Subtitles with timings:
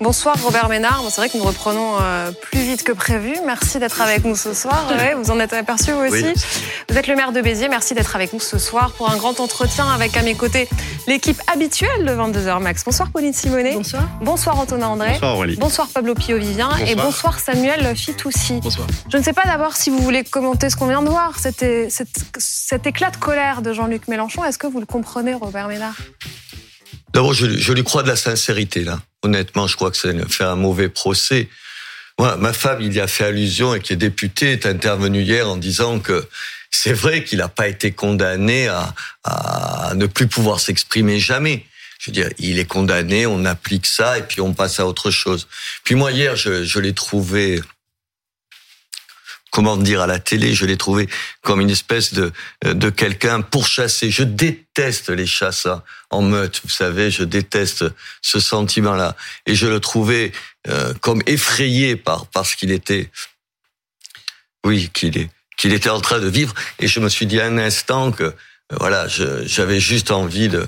[0.00, 1.02] Bonsoir Robert Ménard.
[1.10, 3.34] c'est vrai que nous reprenons euh, plus vite que prévu.
[3.44, 4.86] Merci d'être avec nous ce soir.
[5.16, 6.24] vous en êtes aperçu vous aussi.
[6.88, 7.68] Vous êtes le maire de Béziers.
[7.68, 10.68] Merci d'être avec nous ce soir pour un grand entretien avec à mes côtés
[11.08, 12.84] l'équipe habituelle de 22h Max.
[12.84, 13.74] Bonsoir Pauline Simonet.
[13.74, 14.08] Bonsoir.
[14.20, 15.10] Bonsoir Antonin André.
[15.14, 15.56] Bonsoir Aurélie.
[15.56, 16.70] Bonsoir Pablo Pio-Vivien.
[16.86, 18.60] Et bonsoir Samuel Fitoussi.
[18.62, 18.86] Bonsoir.
[19.10, 21.64] Je ne sais pas d'abord si vous voulez commenter ce qu'on vient de voir, cet,
[22.38, 24.44] cet éclat de colère de Jean-Luc Mélenchon.
[24.44, 25.96] Est-ce que vous le comprenez Robert Ménard?
[27.18, 29.00] D'abord, je, je, lui crois de la sincérité, là.
[29.24, 31.48] Honnêtement, je crois que ça fait un mauvais procès.
[32.16, 35.48] Moi, ma femme, il y a fait allusion et qui est députée, est intervenue hier
[35.48, 36.28] en disant que
[36.70, 41.66] c'est vrai qu'il n'a pas été condamné à, à ne plus pouvoir s'exprimer jamais.
[41.98, 45.10] Je veux dire, il est condamné, on applique ça et puis on passe à autre
[45.10, 45.48] chose.
[45.82, 47.60] Puis moi, hier, je, je l'ai trouvé
[49.50, 51.08] comment dire à la télé, je l'ai trouvé
[51.42, 52.32] comme une espèce de
[52.64, 54.10] de quelqu'un pourchassé.
[54.10, 57.84] Je déteste les chasseurs en meute, vous savez, je déteste
[58.22, 59.16] ce sentiment-là.
[59.46, 60.32] Et je le trouvais
[60.68, 63.10] euh, comme effrayé par parce qu'il était.
[64.64, 66.54] Oui, qu'il est qu'il était en train de vivre.
[66.78, 68.32] Et je me suis dit un instant que euh,
[68.78, 70.66] voilà, j'avais juste envie de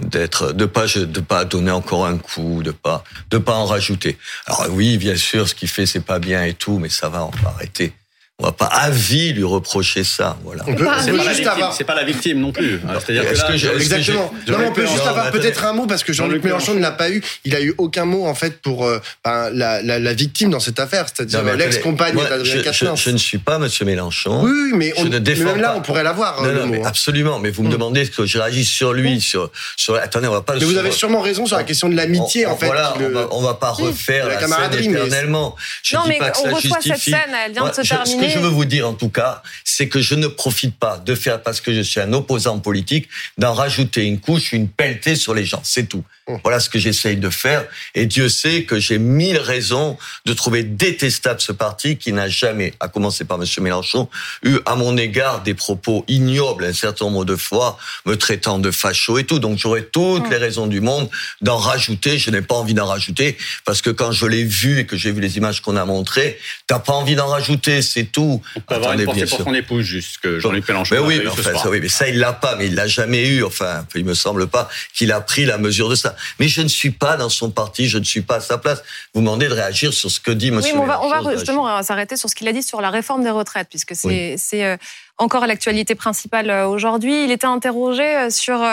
[0.00, 4.16] d'être de pas de pas donner encore un coup de pas de pas en rajouter.
[4.46, 7.24] Alors oui bien sûr ce qu'il fait c'est pas bien et tout mais ça va
[7.24, 7.92] on va arrêter
[8.40, 10.38] on va pas à vie lui reprocher ça.
[10.44, 10.62] Voilà.
[10.68, 11.76] On peut, c'est pas, juste avoir...
[11.76, 12.80] pas, la victime non plus.
[13.00, 14.32] C'est-à-dire que, là, que exactement.
[14.46, 17.10] non, on peut juste avoir peut-être un mot parce que Jean-Luc Mélenchon ne l'a pas
[17.10, 17.20] eu.
[17.44, 20.60] Il a eu aucun mot en fait pour euh, ben, la, la, la, victime dans
[20.60, 22.96] cette affaire, c'est-à-dire l'ex-compagne d'Adrien Quatennens.
[22.96, 24.44] Je, je, ne suis pas Monsieur Mélenchon.
[24.44, 26.40] Oui, mais, on, ne défends même là, on pourrait l'avoir.
[26.40, 26.86] Non, non, mais hein.
[26.86, 27.40] absolument.
[27.40, 27.72] Mais vous me mm.
[27.72, 29.20] demandez ce que je réagisse sur lui, mm.
[29.20, 29.96] sur, sur.
[29.96, 30.54] Attendez, on va pas.
[30.54, 32.66] Mais vous avez sûrement raison sur la question de l'amitié en fait.
[32.66, 32.94] Voilà,
[33.32, 35.56] on va pas refaire la scène éternellement.
[35.92, 38.27] Non, mais on reçoit cette scène, elle vient de se terminer.
[38.28, 41.14] Que je veux vous dire en tout cas, c'est que je ne profite pas de
[41.14, 45.34] faire, parce que je suis un opposant politique, d'en rajouter une couche, une pelletée sur
[45.34, 45.60] les gens.
[45.64, 46.04] C'est tout.
[46.44, 47.66] Voilà ce que j'essaye de faire.
[47.94, 52.74] Et Dieu sait que j'ai mille raisons de trouver détestable ce parti qui n'a jamais,
[52.80, 53.46] à commencer par M.
[53.60, 54.08] Mélenchon,
[54.42, 58.70] eu à mon égard des propos ignobles un certain nombre de fois, me traitant de
[58.70, 59.38] facho et tout.
[59.38, 60.30] Donc j'aurais toutes mm.
[60.30, 61.08] les raisons du monde
[61.40, 62.18] d'en rajouter.
[62.18, 65.12] Je n'ai pas envie d'en rajouter parce que quand je l'ai vu et que j'ai
[65.12, 68.17] vu les images qu'on a montrées, t'as pas envie d'en rajouter, c'est tout.
[68.22, 70.94] On peut avoir une pensée pour son épouse, juste que Jean-Luc Mélenchon.
[70.96, 73.26] Mais oui, mais enfin, ça, oui, mais ça il l'a pas, mais il l'a jamais
[73.26, 73.44] eu.
[73.44, 76.16] Enfin, il me semble pas qu'il a pris la mesure de ça.
[76.38, 78.82] Mais je ne suis pas dans son parti, je ne suis pas à sa place.
[79.14, 80.60] Vous demandez de réagir sur ce que dit M.
[80.62, 83.22] Oui, on va, on va justement s'arrêter sur ce qu'il a dit sur la réforme
[83.22, 84.76] des retraites, puisque c'est euh,
[85.18, 87.24] encore l'actualité principale euh, aujourd'hui.
[87.24, 88.64] Il était interrogé euh, sur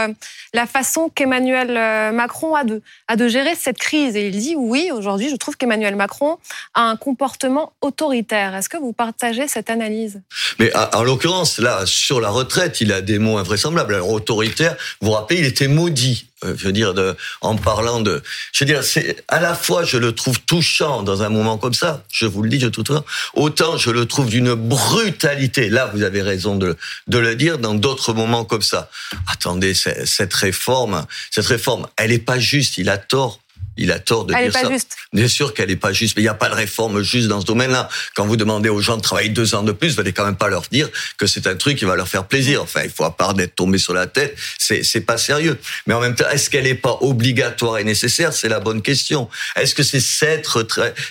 [0.54, 4.16] la façon qu'Emmanuel Macron a de, a de gérer cette crise.
[4.16, 6.38] Et il dit oui, aujourd'hui, je trouve qu'Emmanuel Macron
[6.74, 8.56] a un comportement autoritaire.
[8.56, 10.22] Est-ce que vous partagez cette analyse?
[10.60, 13.96] Mais en l'occurrence, là, sur la retraite, il a des mots invraisemblables.
[13.96, 16.94] Alors, autoritaire, vous vous rappelez, il était maudit euh, je veux dire,
[17.42, 21.24] en parlant de, je veux dire, c'est à la fois je le trouve touchant dans
[21.24, 24.54] un moment comme ça, je vous le dis, je touchant, autant je le trouve d'une
[24.54, 25.70] brutalité.
[25.70, 26.76] Là, vous avez raison de,
[27.08, 27.58] de le dire.
[27.58, 28.90] Dans d'autres moments comme ça,
[29.28, 32.78] attendez, cette réforme, cette réforme, elle est pas juste.
[32.78, 33.40] Il a tort
[33.78, 34.72] il a tort de elle dire pas ça.
[34.72, 34.96] Juste.
[35.14, 37.42] Bien sûr qu'elle n'est pas juste, mais il n'y a pas de réforme juste dans
[37.42, 37.90] ce domaine-là.
[38.16, 40.36] Quand vous demandez aux gens de travailler deux ans de plus, vous n'allez quand même
[40.36, 42.62] pas leur dire que c'est un truc qui va leur faire plaisir.
[42.62, 45.58] Enfin, il faut à part d'être tombé sur la tête, c'est c'est pas sérieux.
[45.88, 48.34] Mais en même temps, est-ce qu'elle n'est pas obligatoire et nécessaire?
[48.34, 49.30] C'est la bonne question.
[49.56, 50.48] Est-ce que c'est cette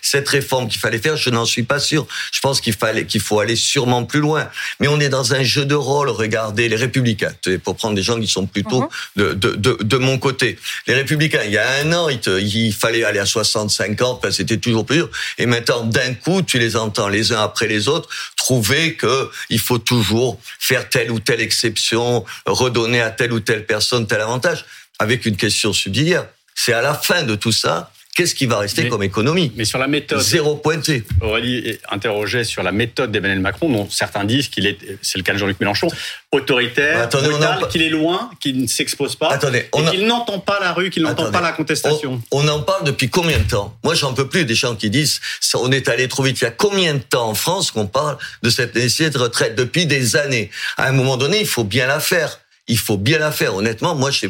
[0.02, 1.16] cette réforme qu'il fallait faire?
[1.16, 2.06] Je n'en suis pas sûr.
[2.32, 4.48] Je pense qu'il fallait qu'il faut aller sûrement plus loin.
[4.80, 6.08] Mais on est dans un jeu de rôle.
[6.08, 7.32] Regardez les Républicains,
[7.62, 8.88] pour prendre des gens qui sont plutôt mhm.
[9.16, 10.58] de, de, de, de mon côté.
[10.86, 14.22] Les Républicains, il y a un an, ils te, il fallait aller à 60, 50,
[14.22, 15.10] ben c'était toujours plus dur.
[15.38, 19.58] Et maintenant, d'un coup, tu les entends les uns après les autres trouver que il
[19.58, 24.64] faut toujours faire telle ou telle exception, redonner à telle ou telle personne tel avantage,
[24.98, 26.26] avec une question subsidiaire.
[26.54, 29.78] C'est à la fin de tout ça Qu'est-ce qui va rester comme économie Mais sur
[29.78, 30.20] la méthode.
[30.20, 31.02] Zéro pointé.
[31.20, 35.32] Aurélie interrogeait sur la méthode d'Emmanuel Macron, dont certains disent qu'il est, c'est le cas
[35.32, 35.88] de Jean-Luc Mélenchon,
[36.30, 40.72] autoritaire, brutal, qu'il est loin, qu'il ne s'expose pas, Attendez, et qu'il n'entend pas la
[40.72, 42.22] rue, qu'il n'entend pas la contestation.
[42.30, 43.76] On, en parle depuis combien de temps?
[43.82, 45.20] Moi, j'en peux plus des gens qui disent
[45.54, 46.40] on est allé trop vite.
[46.40, 49.56] Il y a combien de temps en France qu'on parle de cette nécessité de retraite
[49.56, 50.50] Depuis des années?
[50.76, 53.54] À un moment donné, il faut bien la faire il faut bien la faire.
[53.54, 54.26] Honnêtement, moi, je,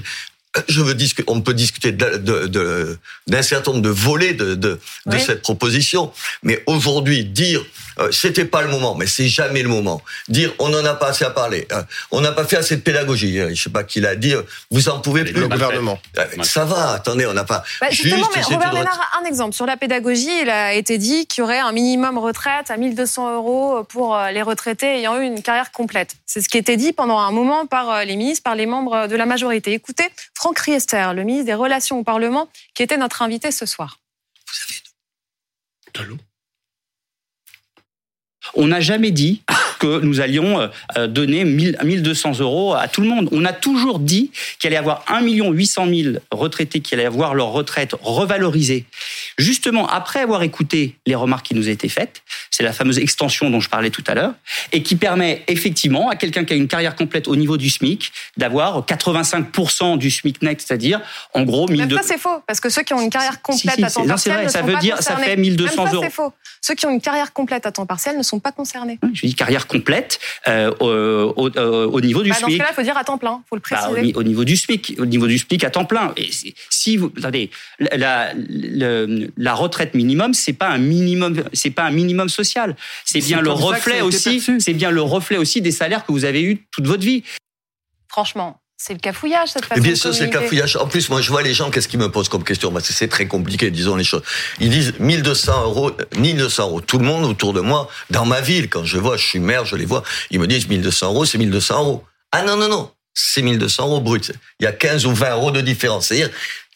[0.68, 4.78] je veux discuter, on peut discuter d'un de, de, certain nombre de volets de, de,
[5.06, 6.12] de cette proposition,
[6.42, 7.64] mais aujourd'hui dire
[8.00, 10.02] euh, c'était pas le moment, mais c'est jamais le moment.
[10.28, 12.80] Dire on n'en a pas assez à parler, euh, on n'a pas fait assez de
[12.80, 13.38] pédagogie.
[13.38, 14.34] Euh, je sais pas qui l'a dit.
[14.70, 15.40] Vous en pouvez plus.
[15.40, 15.98] Le gouvernement.
[16.42, 16.92] ça va.
[16.92, 17.62] Attendez, on n'a pas.
[17.80, 20.42] Bah, justement, mais Robert Ménard, un exemple sur la pédagogie.
[20.42, 24.42] Il a été dit qu'il y aurait un minimum retraite à 1200 euros pour les
[24.42, 26.16] retraités ayant eu une carrière complète.
[26.26, 29.16] C'est ce qui était dit pendant un moment par les ministres, par les membres de
[29.16, 29.72] la majorité.
[29.72, 30.08] Écoutez,
[30.44, 33.98] Franck Riester, le ministre des Relations au Parlement, qui était notre invité ce soir.
[38.54, 39.40] On n'a jamais dit
[39.78, 40.68] que nous allions euh,
[40.98, 43.30] euh, donner 1200 euros à tout le monde.
[43.32, 47.34] On a toujours dit qu'il allait y avoir 1 800 000 retraités qui allaient avoir
[47.34, 48.84] leur retraite revalorisée.
[49.38, 53.60] Justement, après avoir écouté les remarques qui nous étaient faites, c'est la fameuse extension dont
[53.60, 54.34] je parlais tout à l'heure,
[54.72, 58.12] et qui permet effectivement à quelqu'un qui a une carrière complète au niveau du SMIC
[58.36, 61.00] d'avoir 85% du SMIC net, c'est-à-dire
[61.34, 61.96] en gros 1200.
[61.96, 64.48] Ça c'est faux, parce que ceux qui ont une carrière complète à temps partiel ne
[64.48, 65.24] ça sont veut pas dire, concernés.
[65.24, 66.04] ça fait 1200 Même ça, euros.
[66.04, 66.32] c'est faux.
[66.60, 68.98] Ceux qui ont une carrière complète à temps partiel ne sont pas concernés.
[69.12, 72.58] Je dis carrière complète euh, au, au, au, niveau du Bah, dans ce SMIC.
[72.58, 74.00] cas-là, il faut dire à temps plein, faut le Bah, préciser.
[74.00, 76.12] au, ni- au niveau du SMIC, au niveau du SMIC à temps plein.
[76.16, 76.30] Et
[76.70, 78.32] si- vous, attendez, la,
[79.36, 82.76] la retraite minimum, c'est pas un minimum, c'est pas un minimum social.
[83.04, 86.42] C'est bien le reflet aussi, c'est bien le reflet aussi des salaires que vous avez
[86.42, 87.22] eu toute votre vie.
[88.08, 90.76] Franchement, c'est le cafouillage cette Et façon bien de sûr, c'est le cafouillage.
[90.76, 92.70] En plus, moi, je vois les gens, qu'est-ce qu'ils me posent comme question?
[92.72, 94.22] Parce que c'est très compliqué, disons les choses.
[94.60, 96.80] Ils disent 1200 euros, 1200 euros.
[96.80, 99.64] Tout le monde autour de moi, dans ma ville, quand je vois, je suis maire,
[99.64, 102.04] je les vois, ils me disent 1200 euros, c'est 1200 euros.
[102.32, 104.32] Ah non, non, non, c'est 1200 euros brut.
[104.60, 106.08] Il y a 15 ou 20 euros de différence.
[106.08, 106.30] C'est-à-dire,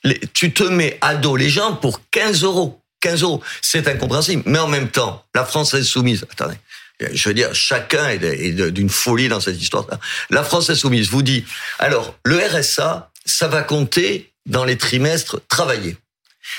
[0.04, 2.80] les- tu te mets à dos les gens pour 15 euros.
[3.00, 3.42] 15 euros.
[3.62, 4.42] C'est incompréhensible.
[4.46, 6.56] Mais en même temps, la France insoumise, attendez,
[7.12, 10.00] je veux dire, chacun est est d'une folie dans cette histoire-là.
[10.30, 11.44] La France insoumise vous dit,
[11.78, 15.96] alors, le RSA, ça va compter dans les trimestres travaillés.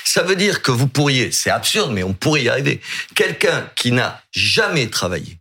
[0.05, 2.79] Ça veut dire que vous pourriez, c'est absurde, mais on pourrait y arriver.
[3.15, 5.39] Quelqu'un qui n'a jamais travaillé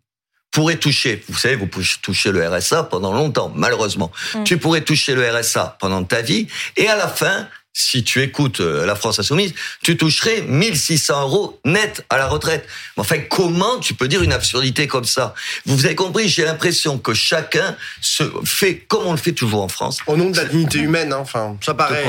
[0.50, 4.10] pourrait toucher, vous savez, vous pouvez toucher le RSA pendant longtemps, malheureusement.
[4.34, 4.44] Mm.
[4.44, 7.46] Tu pourrais toucher le RSA pendant ta vie, et à la fin,
[7.80, 9.54] si tu écoutes euh, la France insoumise,
[9.84, 12.66] tu toucherais 1600 euros net à la retraite.
[12.96, 15.32] Mais enfin, comment tu peux dire une absurdité comme ça?
[15.64, 19.68] Vous avez compris, j'ai l'impression que chacun se fait comme on le fait toujours en
[19.68, 19.98] France.
[20.08, 22.04] Au nom de la dignité humaine, hein, enfin, ça paraît.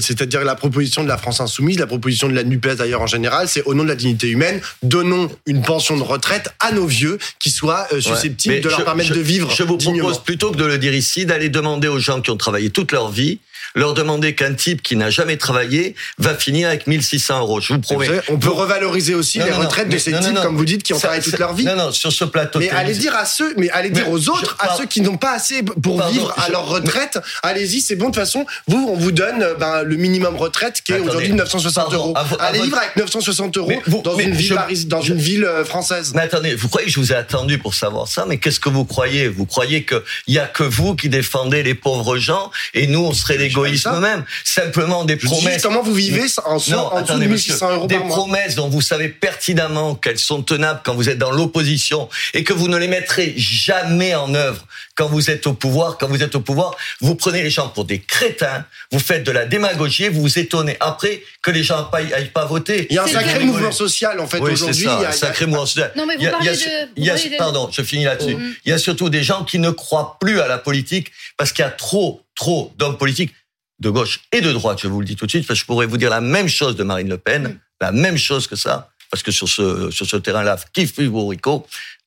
[0.00, 3.48] C'est-à-dire la proposition de la France insoumise, la proposition de la NUPES d'ailleurs en général,
[3.48, 7.18] c'est au nom de la dignité humaine, donnons une pension de retraite à nos vieux
[7.38, 8.60] qui soient euh, susceptibles Ouais.
[8.60, 10.04] de leur je- permettre je- de vivre Je vous dignement.
[10.04, 12.92] propose plutôt que de le dire ici, d'aller demander aux gens qui ont travaillé toute
[12.92, 13.40] leur vie,
[13.74, 17.60] leur demander qu'un type qui n'a jamais travaillé va finir avec 1600 euros.
[17.60, 18.06] Je vous promets.
[18.06, 20.64] savez, on peut revaloriser aussi Non, les non, non, retraites de ces types, comme vous
[20.64, 21.64] dites, qui ont travaillé toute leur vie.
[21.64, 22.58] Non, non, sur ce plateau.
[22.58, 25.16] Mais allez dire à ceux, mais allez dire aux je- autres, à ceux qui n'ont
[25.16, 28.06] pas assez pour Pardon, vivre à je- leur retraite, allez-y, c'est bon.
[28.06, 31.32] De toute façon, vous, on vous donne euh, ben, le minimum retraite qui est aujourd'hui
[31.32, 32.14] 960 pardon, euros.
[32.40, 36.12] allez vivre avec 960 euros vous- dans une ville, je- dans une ville euh, française.
[36.14, 38.68] Mais attendez, vous croyez que je vous ai attendu pour savoir ça Mais qu'est-ce que
[38.68, 39.28] vous croyez?
[39.28, 43.12] Vous croyez qu'il y a que vous qui défendez les pauvres gens et nous on
[43.12, 43.36] serait
[43.76, 43.92] ça.
[44.00, 45.62] même Simplement des Je dis promesses.
[45.62, 48.16] comment vous vivez en, en dessous attendez, de monsieur, 1600 euros des par mois.
[48.16, 52.52] promesses dont vous savez pertinemment qu'elles sont tenables quand vous êtes dans l'opposition et que
[52.52, 54.64] vous ne les mettrez jamais en œuvre
[54.94, 55.98] quand vous êtes au pouvoir.
[55.98, 59.30] Quand vous êtes au pouvoir, vous prenez les gens pour des crétins, vous faites de
[59.32, 62.86] la démagogie, et vous vous étonnez après que les gens n'aillent aillent pas voter.
[62.90, 64.84] Il y a un sacré mouvement social en fait Oui, c'est aujourd'hui.
[64.84, 65.92] ça, il y a- un sacré mouvement social.
[65.96, 66.60] Non, mais vous parlez de- vous
[66.96, 68.34] il y a- parlez de- Pardon, je finis là-dessus.
[68.36, 68.54] Mhm.
[68.64, 71.62] Il y a surtout des gens qui ne croient plus à la politique parce qu'il
[71.64, 73.32] y a trop, trop d'hommes politiques
[73.80, 75.66] de gauche et de droite, je vous le dis tout de suite, parce que je
[75.66, 77.58] pourrais vous dire la même chose de Marine Le Pen, Mhm.
[77.80, 81.66] la même chose que ça, parce que sur ce, sur ce terrain-là, qui fut Bourrico,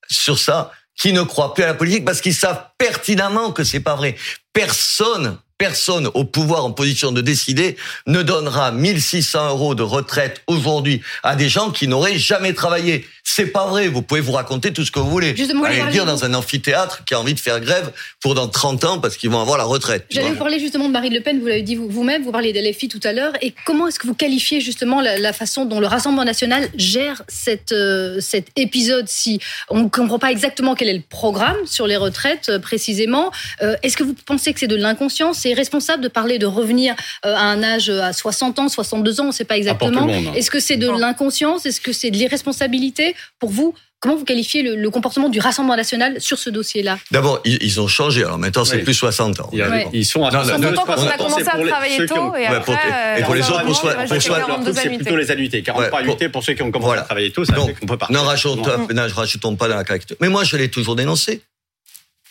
[0.09, 3.79] sur ça, qui ne croient plus à la politique parce qu'ils savent pertinemment que c'est
[3.79, 4.17] pas vrai.
[4.51, 7.77] Personne, personne au pouvoir en position de décider
[8.07, 13.07] ne donnera 1600 euros de retraite aujourd'hui à des gens qui n'auraient jamais travaillé.
[13.35, 13.87] C'est pas vrai.
[13.87, 15.35] Vous pouvez vous raconter tout ce que vous voulez.
[15.35, 18.47] Justement, Allez le dire dans un amphithéâtre qui a envie de faire grève pour dans
[18.47, 20.05] 30 ans parce qu'ils vont avoir la retraite.
[20.09, 22.53] J'allais vous parler justement de Marine Le Pen, vous l'avez dit vous- vous-même, vous parliez
[22.53, 25.79] d'LFI tout à l'heure, et comment est-ce que vous qualifiez justement la, la façon dont
[25.79, 30.89] le Rassemblement national gère cette, euh, cet épisode si on ne comprend pas exactement quel
[30.89, 33.31] est le programme sur les retraites euh, précisément
[33.61, 35.39] euh, Est-ce que vous pensez que c'est de l'inconscience?
[35.41, 36.95] C'est responsable de parler de revenir
[37.25, 40.07] euh, à un âge à 60 ans, 62 ans, on ne sait pas exactement.
[40.09, 40.33] hein.
[40.35, 41.65] Est-ce que c'est de l'inconscience?
[41.65, 43.15] Est-ce que c'est de l'irresponsabilité?
[43.39, 47.41] Pour vous, comment vous qualifiez le, le comportement du Rassemblement national sur ce dossier-là D'abord,
[47.45, 48.23] ils, ils ont changé.
[48.23, 48.83] Alors maintenant, c'est Oui.
[48.83, 49.49] plus 60 ans.
[49.51, 49.87] Il y a- Ouais.
[49.93, 52.05] Ils sont à Non, non, Ils sont non, contents quand on a commencé à travailler
[52.05, 53.19] tôt et pour- après.
[53.19, 54.81] et pour les autres, pour soi- normalement, pour il soi- va leur jusqu'à truc, 42
[54.81, 55.63] c'est plutôt les annuités.
[55.63, 57.73] 40 Ouais, par pour- annuité pour ceux qui ont commencé à travailler tôt, ça fait
[57.73, 58.21] qu'on peut partir.
[58.23, 60.17] Rajoutons, n'en rajoutons pas dans la caricature.
[60.21, 61.41] Mais moi, je l'ai toujours dénoncé.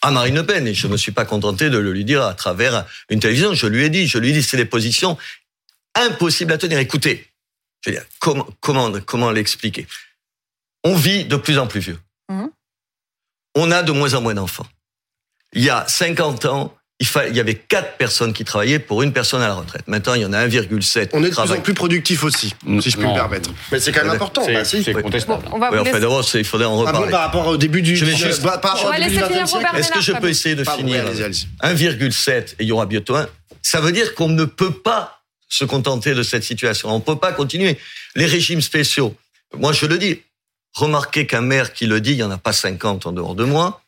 [0.01, 2.23] À Marine Le Pen, et je ne me suis pas contenté de le lui dire
[2.23, 3.53] à travers une télévision.
[3.55, 5.19] Je lui ai dit, je lui ai dit, c'est des positions
[5.97, 6.79] impossibles à tenir.
[6.79, 7.27] Écoutez,
[7.85, 9.87] je veux dire, comment, comment, comment l'expliquer?
[10.89, 11.99] On vit de plus en plus vieux.
[12.31, 12.49] Mhm.
[13.55, 14.67] On a de moins en moins d'enfants.
[15.53, 19.03] Il y a 50 ans, il, fa- il y avait 4 personnes qui travaillaient pour
[19.03, 19.87] une personne à la retraite.
[19.87, 21.11] Maintenant, il y en a 1,7.
[21.13, 23.11] On est de plus en plus productif aussi, si je peux Non.
[23.11, 23.51] me permettre.
[23.73, 24.43] Mais c'est quand même important.
[24.45, 24.83] C'est bah, si.
[24.85, 25.45] c'est Bon, contestable.
[25.53, 26.01] on va Oui, laisser.
[26.01, 27.07] d'abord, c'est- il faudrait en Ah reparler.
[27.07, 27.97] bon, par rapport au début du.
[27.97, 29.67] Je vais juste- par rapport On au va début laisser du finir 20e siècle.
[29.67, 31.47] Robert Est-ce que je peux essayer de Pardon, finir allez-y, allez-y.
[31.63, 33.29] 1,7 et il y aura bientôt 1.
[33.63, 36.91] Ça veut dire qu'on ne peut pas se contenter de cette situation.
[36.91, 37.79] On ne peut pas continuer.
[38.15, 39.15] Les régimes spéciaux,
[39.57, 40.21] Moi, je le dis.
[40.75, 43.45] Remarquez qu'un maire qui le dit, il n'y en a pas 50 en dehors de
[43.45, 43.83] moi.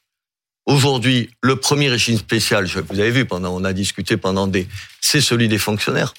[0.66, 4.68] Aujourd'hui, le premier régime spécial, vous avez vu, pendant, on a discuté pendant des,
[5.00, 6.14] c'est celui des fonctionnaires.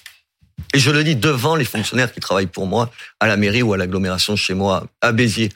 [0.74, 2.90] Et je le dis devant les fonctionnaires qui travaillent pour moi
[3.20, 5.50] à la mairie ou à l'agglomération chez moi à Béziers.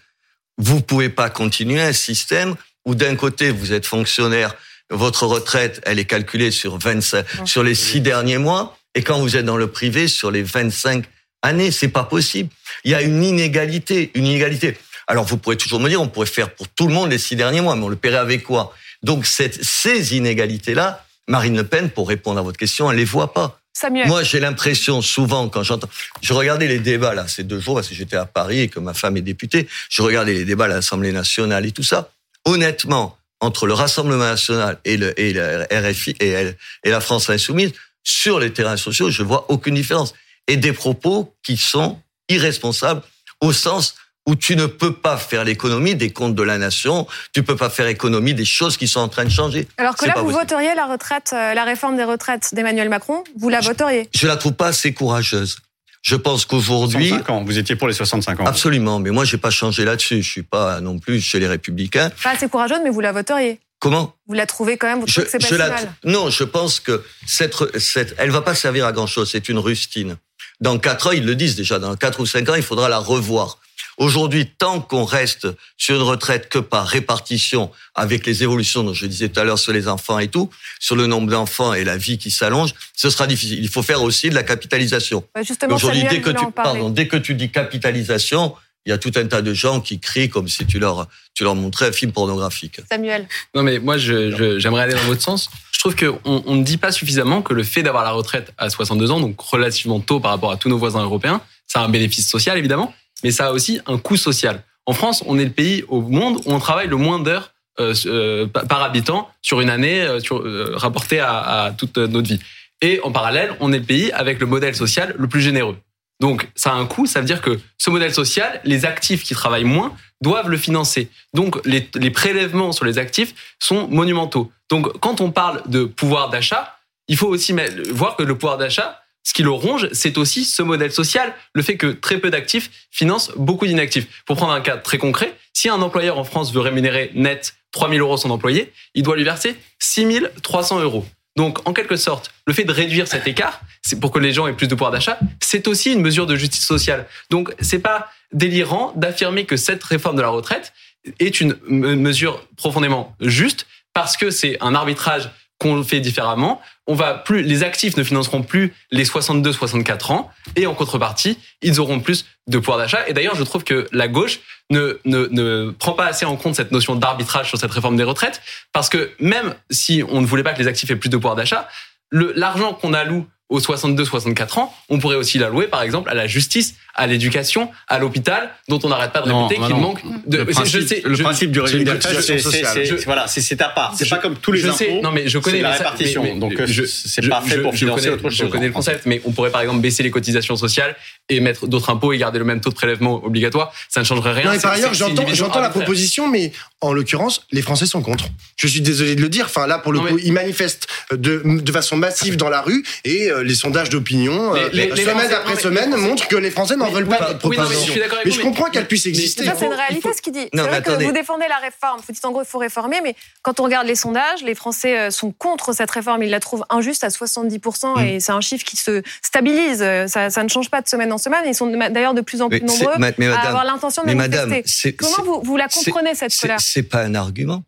[0.58, 4.54] Vous pouvez pas continuer un système où d'un côté vous êtes fonctionnaire,
[4.90, 9.36] votre retraite elle est calculée sur 25, sur les six derniers mois, et quand vous
[9.36, 11.04] êtes dans le privé sur les 25
[11.42, 12.48] années, c'est pas possible.
[12.84, 14.76] Il y a une inégalité, une inégalité.
[15.06, 17.36] Alors vous pourrez toujours me dire, on pourrait faire pour tout le monde les six
[17.36, 18.74] derniers mois, mais on le paierait avec quoi?
[19.02, 23.32] Donc cette, ces inégalités-là, Marine Le Pen, pour répondre à votre question, elle les voit
[23.32, 23.60] pas.
[23.72, 24.08] Samuel.
[24.08, 25.88] Moi, j'ai l'impression souvent quand j'entends,
[26.22, 28.80] je regardais les débats là ces deux jours parce que j'étais à Paris et que
[28.80, 29.68] ma femme est députée.
[29.90, 32.10] Je regardais les débats à l'Assemblée nationale et tout ça.
[32.46, 37.72] Honnêtement, entre le Rassemblement national et le, et le RFI et, et la France insoumise
[38.02, 40.14] sur les terrains sociaux, je vois aucune différence
[40.48, 43.02] et des propos qui sont irresponsables
[43.42, 43.94] au sens
[44.26, 47.70] où tu ne peux pas faire l'économie des comptes de la nation, tu peux pas
[47.70, 49.68] faire économie des choses qui sont en train de changer.
[49.78, 53.48] Alors que là, vous voteriez la retraite, euh, la réforme des retraites d'Emmanuel Macron, vous
[53.48, 54.08] la voteriez?
[54.14, 55.56] Je la trouve pas assez courageuse.
[56.02, 57.12] Je pense qu'aujourd'hui.
[57.28, 57.42] ans.
[57.44, 58.46] Vous étiez pour les 65 ans.
[58.46, 59.00] Absolument.
[59.00, 60.22] Mais moi, j'ai pas changé là-dessus.
[60.22, 62.10] Je suis pas non plus chez les Républicains.
[62.22, 63.58] Pas assez courageuse, mais vous la voteriez.
[63.80, 64.14] Comment?
[64.26, 67.04] Vous la trouvez quand même, vous trouvez que c'est pas mal Non, je pense que
[67.26, 69.30] cette, cette, elle va pas servir à grand chose.
[69.30, 70.16] C'est une rustine.
[70.60, 72.98] Dans quatre ans, ils le disent déjà, dans quatre ou cinq ans, il faudra la
[72.98, 73.58] revoir.
[73.98, 75.48] Aujourd'hui, tant qu'on reste
[75.78, 79.58] sur une retraite que par répartition, avec les évolutions dont je disais tout à l'heure
[79.58, 83.08] sur les enfants et tout, sur le nombre d'enfants et la vie qui s'allonge, ce
[83.08, 83.58] sera difficile.
[83.58, 85.24] Il faut faire aussi de la capitalisation.
[85.34, 88.98] Bah, justement, Aujourd'hui, dès que tu, pardon, dès que tu dis capitalisation, il y a
[88.98, 91.92] tout un tas de gens qui crient comme si tu leur, tu leur montrais un
[91.92, 92.80] film pornographique.
[92.90, 93.26] Samuel.
[93.54, 95.50] Non, mais moi, j'aimerais aller dans votre sens.
[95.72, 98.70] Je trouve qu'on on ne dit pas suffisamment que le fait d'avoir la retraite à
[98.70, 101.88] 62 ans, donc relativement tôt par rapport à tous nos voisins européens, ça a un
[101.88, 102.94] bénéfice social, évidemment,
[103.26, 104.62] mais ça a aussi un coût social.
[104.86, 107.92] En France, on est le pays au monde où on travaille le moins d'heures euh,
[108.06, 112.38] euh par habitant sur une année euh, sur, euh, rapporté à, toute notre vie.
[112.82, 115.76] Et en parallèle, on est le pays avec le modèle social le plus généreux.
[116.20, 119.34] Donc ça a un coût, ça veut dire que ce modèle social, les actifs qui
[119.34, 119.92] travaillent moins
[120.22, 121.10] doivent le financer.
[121.34, 124.52] Donc les prélèvements sur les actifs sont monumentaux.
[124.70, 126.78] Donc quand on parle de pouvoir d'achat,
[127.08, 127.52] il faut aussi
[127.90, 131.60] voir que le pouvoir d'achat, ce qui le ronge, c'est aussi ce modèle social, le
[131.60, 134.06] fait que très peu d'actifs financent beaucoup d'inactifs.
[134.24, 137.90] Pour prendre un cas très concret, si un employeur en France veut rémunérer net 3
[137.90, 141.04] 000 euros son employé, il doit lui verser 6 300 euros.
[141.34, 144.46] Donc, en quelque sorte, le fait de réduire cet écart, c'est pour que les gens
[144.46, 147.08] aient plus de pouvoir d'achat, c'est aussi une mesure de justice sociale.
[147.28, 150.72] Donc, c'est pas délirant d'affirmer que cette réforme de la retraite
[151.18, 156.60] est une mesure profondément juste parce que c'est un arbitrage qu'on fait différemment.
[156.86, 161.80] On va plus, les actifs ne financeront plus les 62-64 ans et en contrepartie, ils
[161.80, 163.08] auront plus de pouvoir d'achat.
[163.08, 166.54] Et d'ailleurs, je trouve que la gauche ne, ne, ne prend pas assez en compte
[166.54, 170.42] cette notion d'arbitrage sur cette réforme des retraites parce que même si on ne voulait
[170.42, 171.68] pas que les actifs aient plus de pouvoir d'achat,
[172.12, 176.74] l'argent qu'on alloue aux 62-64 ans, on pourrait aussi l'allouer, par exemple, à la justice,
[176.96, 180.38] à l'éducation, à l'hôpital, dont on n'arrête pas de répéter qu'il manque de.
[180.38, 183.94] Le principe, je sais, le principe du régime c'est voilà, c'est à part.
[183.96, 184.78] C'est pas comme tous les je impôts.
[184.78, 186.22] Sais, non, mais je connais la répartition.
[186.22, 188.38] Mais, donc c'est pas fait pour financer autre chose.
[188.38, 190.96] Je connais le concept, mais on pourrait par exemple baisser les cotisations sociales
[191.28, 193.72] et mettre d'autres impôts et garder le même taux de prélèvement obligatoire.
[193.88, 194.52] Ça ne changerait rien.
[194.52, 198.26] Non, par ailleurs, j'entends la proposition, mais en l'occurrence, les Français sont contre.
[198.56, 199.46] Je suis désolé de le dire.
[199.46, 203.30] Enfin, là, pour le coup, ils manifestent de, de façon massive dans la rue et
[203.30, 207.32] euh, les sondages d'opinion, euh, semaine après semaine, montrent que les Français n'en veulent pas
[207.32, 207.94] de proposition.
[208.24, 209.44] mais je comprends qu'elle puisse exister.
[209.44, 210.48] Ça, c'est une réalité ce qu'il dit.
[210.52, 212.00] C'est vrai que vous défendez la réforme.
[212.06, 214.98] Vous dites en gros, il faut réformer, mais quand on regarde les sondages, les Français
[214.98, 216.22] euh, sont contre cette réforme.
[216.22, 218.20] Ils la trouvent injuste à 70% et mm.
[218.20, 219.78] c'est un chiffre qui se stabilise.
[220.06, 221.42] Ça, ça, ne change pas de semaine en semaine.
[221.46, 224.94] Ils sont d'ailleurs de plus en plus nombreux à avoir l'intention de manifester.
[224.94, 226.60] Comment vous, vous la comprenez cette colère?
[226.60, 227.62] C'est pas un argument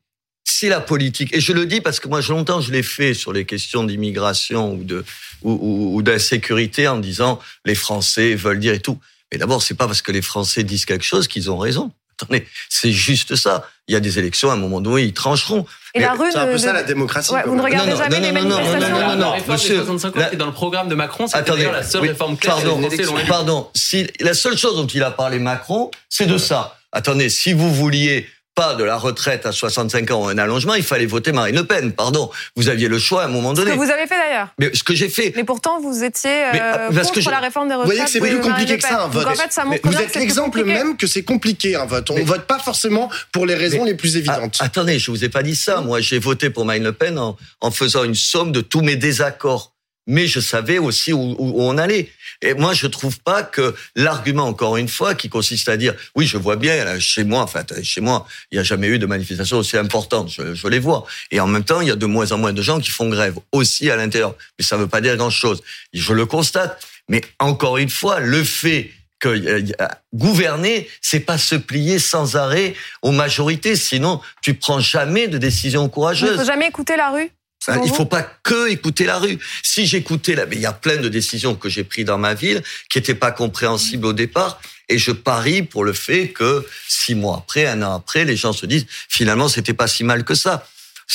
[0.48, 3.32] si la politique, et je le dis parce que moi, longtemps, je l'ai fait sur
[3.32, 5.04] les questions d'immigration ou de
[5.42, 8.98] ou, ou d'insécurité en disant les Français veulent dire et tout.
[9.30, 11.92] Mais d'abord, c'est pas parce que les Français disent quelque chose qu'ils ont raison.
[12.20, 13.68] Attendez, c'est juste ça.
[13.86, 15.66] Il y a des élections, à un moment donné, ils trancheront.
[15.94, 17.32] Et la rue, c'est un peu ça la démocratie.
[17.32, 18.88] Ouais, vous ne regardez jamais non, les manifestations.
[18.88, 19.76] Non, non, non, non, non, monsieur.
[19.76, 22.56] 65 ans, dans le programme de Macron, c'est d'ailleurs la seule réforme claire.
[22.56, 22.80] Pardon,
[23.28, 23.68] pardon.
[23.74, 26.78] Si la seule chose dont il a parlé Macron, c'est de ça.
[26.90, 28.26] Attendez, si vous vouliez
[28.58, 31.92] pas de la retraite à 65 ans, un allongement, il fallait voter Marine Le Pen.
[31.92, 33.70] Pardon, vous aviez le choix à un moment donné.
[33.70, 34.48] Ce que vous avez fait d'ailleurs.
[34.58, 35.32] Mais ce que j'ai fait.
[35.36, 37.88] Mais pourtant, vous étiez euh, contre la réforme des retraites.
[37.88, 39.26] Vous voyez que c'est plus compliqué que ça un vote.
[39.26, 42.10] en fait, ça vous êtes l'exemple même que c'est compliqué un vote.
[42.10, 44.58] On ne vote pas forcément pour les raisons les plus évidentes.
[44.60, 45.80] attendez, je vous ai pas dit ça.
[45.80, 48.96] Moi, j'ai voté pour Marine Le Pen en, en faisant une somme de tous mes
[48.96, 49.72] désaccords
[50.08, 52.10] mais je savais aussi où, on allait.
[52.40, 56.26] Et moi, je trouve pas que l'argument, encore une fois, qui consiste à dire, oui,
[56.26, 59.58] je vois bien, chez moi, enfin, chez moi, il n'y a jamais eu de manifestation
[59.58, 61.06] aussi importante, je, je, les vois.
[61.30, 63.08] Et en même temps, il y a de moins en moins de gens qui font
[63.08, 64.34] grève, aussi à l'intérieur.
[64.58, 65.62] Mais ça ne veut pas dire grand-chose.
[65.92, 66.82] Je le constate.
[67.08, 72.74] Mais encore une fois, le fait que euh, gouverner, c'est pas se plier sans arrêt
[73.02, 76.32] aux majorités, sinon tu prends jamais de décisions courageuses.
[76.34, 77.30] Il faut jamais écouter la rue.
[77.68, 79.38] Il il faut pas que écouter la rue.
[79.62, 82.34] Si j'écoutais la, mais il y a plein de décisions que j'ai prises dans ma
[82.34, 84.60] ville qui n'étaient pas compréhensibles au départ.
[84.88, 88.52] Et je parie pour le fait que six mois après, un an après, les gens
[88.52, 90.66] se disent finalement c'était pas si mal que ça.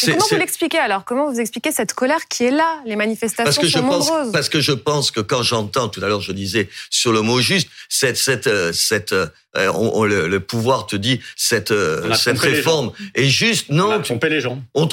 [0.01, 1.05] Comment vous l'expliquez alors?
[1.05, 2.81] Comment vous expliquez cette colère qui est là?
[2.86, 4.31] Les manifestations parce que sont je nombreuses.
[4.31, 7.39] parce que je pense que quand j'entends, tout à l'heure je disais sur le mot
[7.39, 13.27] juste, cette, cette, euh, cette, euh, le, pouvoir te dit cette, euh, cette réforme est
[13.27, 13.69] juste.
[13.69, 14.63] Non, on a trompé les gens.
[14.74, 14.88] On,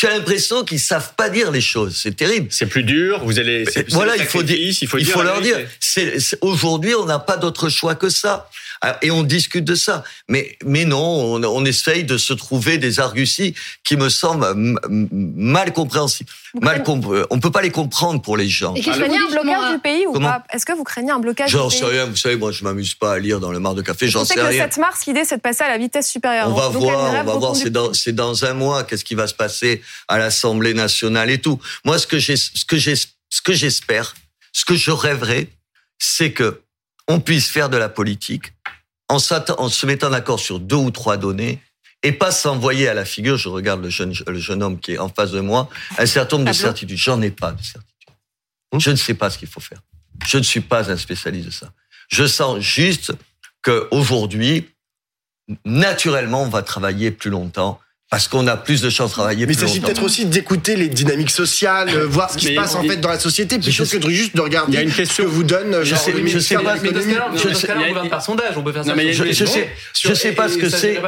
[0.00, 2.00] tu as l'impression qu'ils savent pas dire les choses.
[2.02, 2.46] C'est terrible.
[2.48, 3.22] C'est plus dur.
[3.22, 3.66] Vous allez.
[3.90, 4.56] Voilà, il faut dire.
[4.58, 5.58] Il faut, il faut leur dire.
[6.40, 8.48] Aujourd'hui, on n'a pas d'autre choix que ça.
[8.82, 10.04] Ah, et on discute de ça.
[10.28, 14.46] Mais, mais non, on, on essaye de se trouver des arguties qui me semblent
[14.88, 16.30] mal compréhensibles.
[16.60, 16.82] Mal
[17.30, 18.74] on peut pas les comprendre pour les gens.
[18.74, 20.44] Et qu'il craignez un blocage du pays ou pas?
[20.52, 22.06] Est-ce que vous craignez un blocage J'en sais rien.
[22.06, 24.08] Vous savez, moi, je m'amuse pas à lire dans le mar de café.
[24.08, 24.50] J'en sais, que rien.
[24.50, 26.48] Le 7 mars, l'idée, c'est de passer à la vitesse supérieure.
[26.48, 27.14] On va voir.
[27.14, 27.56] On va voir.
[27.56, 28.84] C'est dans, c'est dans un mois.
[28.84, 31.60] Qu'est-ce qui va se passer à l'Assemblée nationale et tout.
[31.84, 34.14] Moi, ce que j'ai, ce que j'ai, ce que j'espère,
[34.52, 35.48] ce que je rêverais,
[35.98, 36.62] c'est que
[37.08, 38.52] on puisse faire de la politique
[39.10, 39.18] en,
[39.58, 41.60] en se mettant d'accord sur deux ou trois données
[42.02, 44.98] et pas s'envoyer à la figure, je regarde le jeune, le jeune homme qui est
[44.98, 46.96] en face de moi, un certain nombre de certitudes.
[46.96, 48.14] J'en ai pas de certitude.
[48.72, 48.80] Hum?
[48.80, 49.80] Je ne sais pas ce qu'il faut faire.
[50.26, 51.72] Je ne suis pas un spécialiste de ça.
[52.08, 53.12] Je sens juste
[53.62, 54.70] qu'aujourd'hui,
[55.64, 59.52] naturellement, on va travailler plus longtemps parce qu'on a plus de chances de travailler Mais
[59.52, 62.82] il s'agit peut-être aussi d'écouter les dynamiques sociales, euh, voir ce qui se passe en
[62.82, 65.22] fait dans la société, plutôt que de juste de regarder il y a une question,
[65.24, 65.84] ce que vous donne.
[65.84, 66.74] Je sais, je sais pas.
[66.82, 68.94] Mais dans ce cas-là, on gouverne par sondage, on peut faire ça.
[68.96, 69.70] Je sais,
[70.02, 71.00] je sais pas ce que c'est.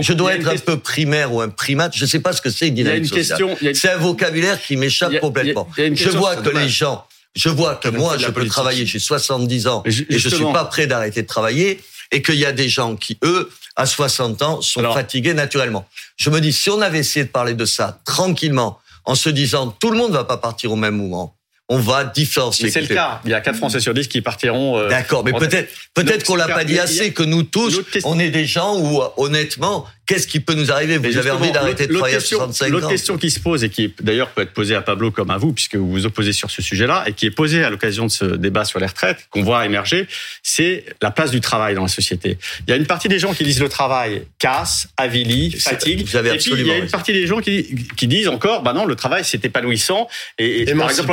[0.00, 1.96] Je dois être un peu primaire ou un primate.
[1.96, 3.56] Je sais pas ce que c'est une dynamique sociale.
[3.74, 5.68] C'est un vocabulaire qui m'échappe complètement.
[5.76, 7.04] Je vois que les gens,
[7.36, 8.86] je vois que moi, je peux travailler.
[8.86, 12.52] J'ai 70 ans et je suis pas prêt d'arrêter de travailler et qu'il y a
[12.52, 15.86] des gens qui, eux, à 60 ans, sont fatigués naturellement.
[16.16, 19.68] Je me dis, si on avait essayé de parler de ça tranquillement, en se disant,
[19.80, 21.36] tout le monde ne va pas partir au même moment,
[21.68, 22.70] on va différencier.
[22.70, 23.20] C'est le cas.
[23.24, 24.78] Il y a 4 Français sur 10 qui partiront.
[24.78, 28.30] Euh, D'accord, mais peut-être peut-être qu'on l'a pas dit assez, que nous tous, on est
[28.30, 30.96] des gens où, honnêtement, qu'est-ce qui peut nous arriver?
[30.96, 33.68] Vous avez envie d'arrêter de travailler à 65 ans L'autre question qui se pose, et
[33.68, 36.50] qui d'ailleurs peut être posée à Pablo comme à vous, puisque vous vous opposez sur
[36.50, 39.42] ce sujet-là, et qui est posée à l'occasion de ce débat sur les retraites, qu'on
[39.42, 40.08] voit émerger,
[40.42, 42.38] c'est la place du travail dans la société.
[42.66, 46.06] Il y a une partie des gens qui disent le travail casse, avilie, fatigue.
[46.06, 48.62] Vous avez et puis il y a une partie des gens qui, qui disent encore,
[48.62, 50.08] bah non, le travail c'est épanouissant.
[50.38, 51.12] Et, par exemple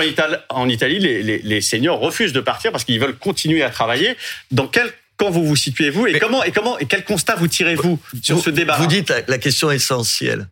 [0.49, 4.15] en Italie, les, les, les seniors refusent de partir parce qu'ils veulent continuer à travailler.
[4.51, 7.99] Dans quel quand vous vous situez-vous et comment et comment et quel constat vous tirez-vous
[8.21, 10.47] sur ce débat Vous dites la, question essentielle.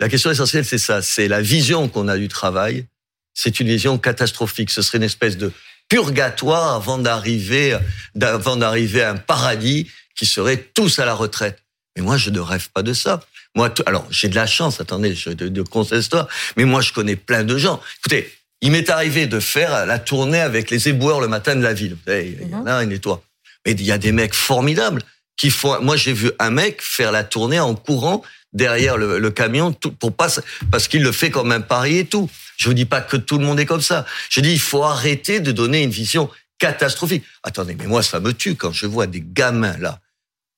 [0.00, 2.86] La question essentielle, c'est ça, c'est la vision qu'on a du travail.
[3.34, 4.70] C'est une vision catastrophique.
[4.70, 5.52] Ce serait une espèce de
[5.88, 7.76] purgatoire avant d'arriver,
[8.20, 11.62] avant d'arriver à un paradis qui serait tous à la retraite.
[11.96, 13.20] Mais moi, je ne rêve pas de ça.
[13.54, 14.80] Moi, alors j'ai de la chance.
[14.80, 15.64] Attendez, je de, de
[15.98, 16.28] histoire.
[16.56, 17.80] Mais moi, je connais plein de gens.
[17.98, 18.32] Écoutez,
[18.62, 21.94] il m'est arrivé de faire la tournée avec les éboueurs le matin de la ville.
[21.94, 23.22] Vous savez, il y en a un nettoie.
[23.66, 25.02] Mais il y a des mecs formidables
[25.36, 25.80] qui font.
[25.82, 30.28] Moi, j'ai vu un mec faire la tournée en courant derrière le, camion pour pas
[30.70, 32.28] parce qu'il le fait comme un pari et tout.
[32.56, 34.04] Je vous dis pas que tout le monde est comme ça.
[34.28, 37.24] Je dis il faut arrêter de donner une vision catastrophique.
[37.42, 40.00] Attendez, mais moi ça me tue quand je vois des gamins là.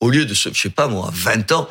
[0.01, 1.69] Au lieu de, je sais pas moi, à 20 ans,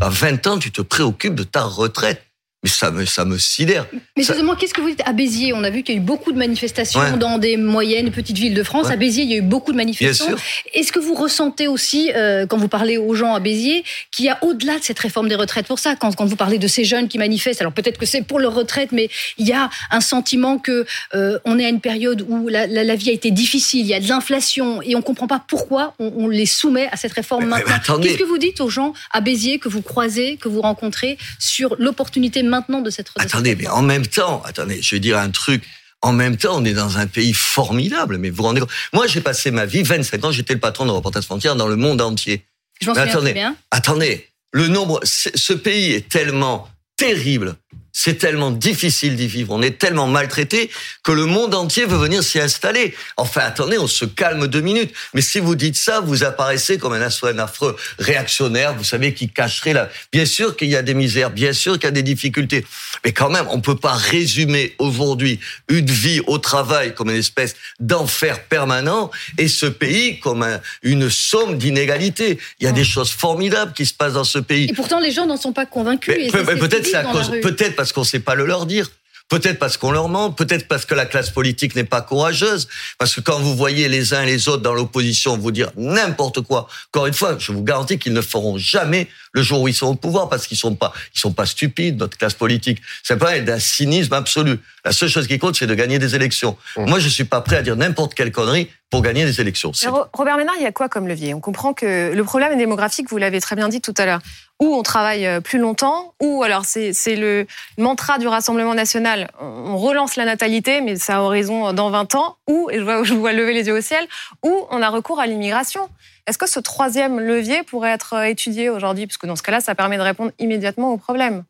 [0.00, 2.22] à 20 ans, tu te préoccupes de ta retraite.
[2.62, 3.86] Mais ça me, ça me sidère.
[4.16, 5.54] Mais justement, qu'est-ce que vous dites à Béziers?
[5.54, 8.36] On a vu qu'il y a eu beaucoup de manifestations dans des moyennes et petites
[8.36, 8.90] villes de France.
[8.90, 10.36] À Béziers, il y a eu beaucoup de manifestations.
[10.74, 14.28] Est-ce que vous ressentez aussi, euh, quand vous parlez aux gens à Béziers, qu'il y
[14.28, 15.66] a au-delà de cette réforme des retraites?
[15.66, 18.20] Pour ça quand, quand vous parlez de ces jeunes qui manifestent, alors peut-être que c'est
[18.20, 21.80] pour leur retraite, mais il y a un sentiment que euh, on est à une
[21.80, 24.96] période où la, la, la, vie a été difficile, il y a de l'inflation et
[24.96, 27.98] on comprend pas pourquoi on, on, les soumet à cette réforme maintenant.
[28.00, 31.74] Qu'est-ce que vous dites aux gens à Béziers que vous croisez, que vous rencontrez sur
[31.78, 35.64] l'opportunité maintenant de cette Attendez, mais en même temps, attendez, je vais dire un truc.
[36.02, 38.18] En même temps, on est dans un pays formidable.
[38.18, 38.70] Mais vous rendez compte?
[38.92, 41.76] Moi, j'ai passé ma vie, 25 ans, j'étais le patron de Reporters Frontières dans le
[41.76, 42.44] monde entier.
[42.80, 43.56] Je m'en souviens attendez, bien.
[43.70, 47.56] Attendez, le nombre, ce pays est tellement terrible
[47.92, 50.70] c'est tellement difficile d'y vivre, on est tellement maltraité
[51.02, 52.94] que le monde entier veut venir s'y installer.
[53.16, 54.92] Enfin, attendez, on se calme deux minutes.
[55.12, 59.28] Mais si vous dites ça, vous apparaissez comme un, un affreux réactionnaire, vous savez, qui
[59.28, 59.88] cacherait la...
[60.12, 62.64] Bien sûr qu'il y a des misères, bien sûr qu'il y a des difficultés.
[63.04, 67.54] Mais quand même, on peut pas résumer aujourd'hui une vie au travail comme une espèce
[67.80, 70.46] d'enfer permanent et ce pays comme
[70.82, 72.38] une somme d'inégalités.
[72.60, 74.70] Il y a des choses formidables qui se passent dans ce pays.
[74.70, 76.30] Et pourtant, les gens n'en sont pas convaincus.
[76.30, 78.90] Peut-être c'est à cause, peut-être parce qu'on ne sait pas le leur dire.
[79.28, 82.66] Peut-être parce qu'on leur ment, peut-être parce que la classe politique n'est pas courageuse,
[82.98, 86.40] parce que quand vous voyez les uns et les autres dans l'opposition vous dire n'importe
[86.40, 89.74] quoi, encore une fois, je vous garantis qu'ils ne feront jamais le jour où ils
[89.74, 92.82] sont au pouvoir, parce qu'ils sont pas, ils sont pas stupides, notre classe politique.
[93.04, 94.58] C'est pas d'un cynisme absolu.
[94.84, 96.56] La seule chose qui compte, c'est de gagner des élections.
[96.76, 96.86] Mmh.
[96.86, 99.72] Moi, je suis pas prêt à dire n'importe quelle connerie pour gagner des élections.
[100.12, 101.32] Robert Ménard, il y a quoi comme levier?
[101.32, 104.20] On comprend que le problème démographique, vous l'avez très bien dit tout à l'heure,
[104.58, 107.46] ou on travaille euh, plus longtemps, ou alors c'est le
[107.78, 112.36] mantra du Rassemblement national, on relance la natalité, mais ça a horizon dans 20 ans,
[112.48, 114.06] ou, et je vois, je vois lever les yeux au ciel,
[114.44, 115.88] ou on a recours à l'immigration.
[116.26, 119.06] Est-ce que ce troisième levier pourrait être euh, étudié aujourd'hui?
[119.06, 121.44] Parce que dans ce cas-là, ça permet de répondre immédiatement au problème.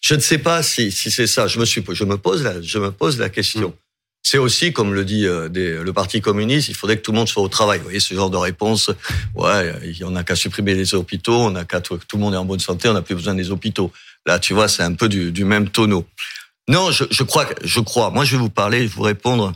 [0.00, 1.48] Je ne sais pas si, si c'est ça.
[1.48, 3.74] Je me, suis, je, me pose la, je me pose la question.
[4.30, 7.30] C'est aussi, comme le dit euh, le Parti communiste, il faudrait que tout le monde
[7.30, 7.78] soit au travail.
[7.78, 8.90] Vous voyez, ce genre de réponse,
[9.34, 12.44] ouais, on n'a qu'à supprimer les hôpitaux, on n'a qu'à tout le monde est en
[12.44, 13.90] bonne santé, on n'a plus besoin des hôpitaux.
[14.26, 16.06] Là, tu vois, c'est un peu du, même tonneau.
[16.68, 18.10] Non, je, je, crois, je crois.
[18.10, 19.54] Moi, je vais vous parler, vous répondre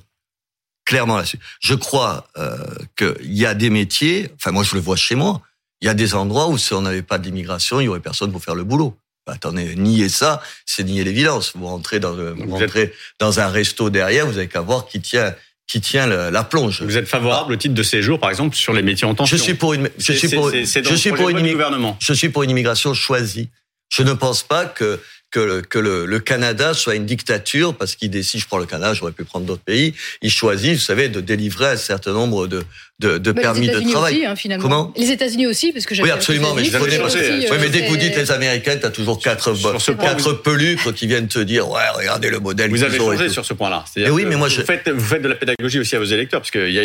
[0.86, 1.38] clairement là-dessus.
[1.60, 2.56] Je crois euh,
[2.96, 4.30] qu'il y a des métiers.
[4.36, 5.42] Enfin, moi, je le vois chez moi.
[5.82, 8.32] Il y a des endroits où si on n'avait pas d'immigration, il y aurait personne
[8.32, 8.96] pour faire le boulot.
[9.26, 11.52] Bah, attendez, nier ça, c'est nier l'évidence.
[11.54, 15.34] Vous rentrez dans, vous rentrez dans un resto derrière, vous avez qu'à voir qui tient
[15.68, 16.82] qui tient la plonge.
[16.82, 19.42] Vous êtes favorable au titre de séjour, par exemple, sur les métiers en tension Je
[19.42, 21.96] suis pour une, je suis pour, je suis pour une, gouvernement.
[21.98, 23.48] je suis pour une immigration choisie.
[23.88, 27.96] Je ne pense pas que que, le, que le, le, Canada soit une dictature parce
[27.96, 31.08] qu'il décide, je prends le Canada, j'aurais pu prendre d'autres pays, il choisit, vous savez,
[31.08, 32.62] de délivrer un certain nombre de,
[33.02, 34.14] de, de bah, permis de travail.
[34.14, 34.62] Aussi, hein, finalement.
[34.62, 37.00] Comment Les États-Unis aussi, parce que Oui, absolument, mais je connais.
[37.00, 39.52] Oui, mais dès que vous dites les Américains, t'as toujours quatre,
[39.96, 42.70] quatre peluques qui viennent te dire, ouais, regardez le modèle.
[42.70, 43.84] Vous avez changé sur ce point-là.
[44.10, 46.50] Oui, mais moi, vous, faites, vous faites de la pédagogie aussi à vos électeurs, parce
[46.50, 46.84] qu'il y a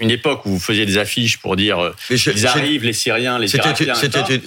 [0.00, 3.54] une époque où vous faisiez des affiches pour dire, euh, ils arrivent, les Syriens, les
[3.54, 3.94] Irakiens.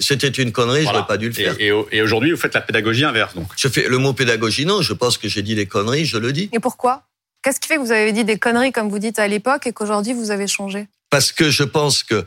[0.00, 1.54] C'était une connerie, j'aurais pas dû le faire.
[1.58, 3.46] Et aujourd'hui, vous faites la pédagogie inverse, donc.
[3.56, 4.82] Je fais le mot pédagogie, non.
[4.82, 6.50] Je pense que j'ai dit des conneries, je le dis.
[6.52, 7.02] Et pourquoi?
[7.42, 9.72] Qu'est-ce qui fait que vous avez dit des conneries, comme vous dites à l'époque, et
[9.72, 10.86] qu'aujourd'hui vous avez changé?
[11.14, 12.24] Parce que je pense que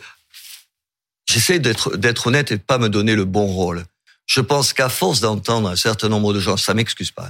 [1.25, 3.83] j'essaie d'être honnête et de pas me donner le bon rôle.
[4.27, 7.29] Je pense qu'à force d'entendre un certain nombre de gens, ça m'excuse pas,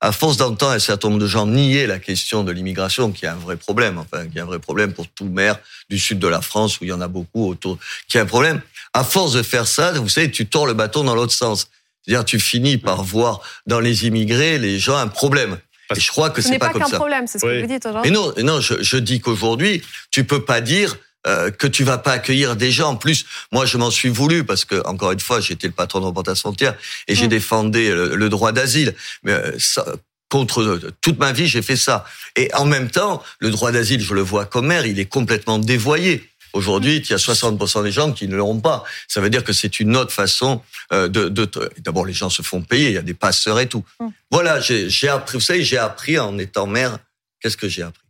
[0.00, 3.28] à force d'entendre un certain nombre de gens nier la question de l'immigration, qui est
[3.28, 6.26] un vrai problème, enfin, qui est un vrai problème pour tout maire du sud de
[6.26, 8.60] la France, où il y en a beaucoup autour, qui est un problème.
[8.92, 11.70] À force de faire ça, vous savez, tu tords le bâton dans l'autre sens.
[12.02, 15.56] C'est-à-dire, tu finis par voir dans les immigrés les gens un problème.
[15.94, 16.88] Et je crois que c'est pas, pas comme ça.
[16.90, 18.10] C'est problème, c'est ce que vous dites aujourd'hui.
[18.10, 20.96] Mais non, non, je, je dis qu'aujourd'hui, tu peux pas dire
[21.26, 22.90] euh, que tu vas pas accueillir des gens.
[22.90, 25.98] En plus, moi, je m'en suis voulu parce que, encore une fois, j'étais le patron
[25.98, 26.74] de Représentation Frontière
[27.08, 27.30] et j'ai mm.
[27.30, 28.94] défendu le, droit d'asile.
[29.24, 29.84] Mais euh, ça,
[30.28, 32.04] contre toute ma vie, j'ai fait ça.
[32.36, 35.58] Et en même temps, le droit d'asile, je le vois comme maire, il est complètement
[35.58, 36.28] dévoyé.
[36.56, 38.84] Aujourd'hui, il y a 60% des gens qui ne l'auront pas.
[39.08, 41.28] Ça veut dire que c'est une autre façon euh, de...
[41.28, 43.84] de D'abord, les gens se font payer, il y a des passeurs et tout.
[44.00, 44.06] Mm.
[44.30, 46.98] Voilà, j'ai appris, vous savez, j'ai appris en étant maire,
[47.40, 48.02] qu'est-ce que j'ai appris?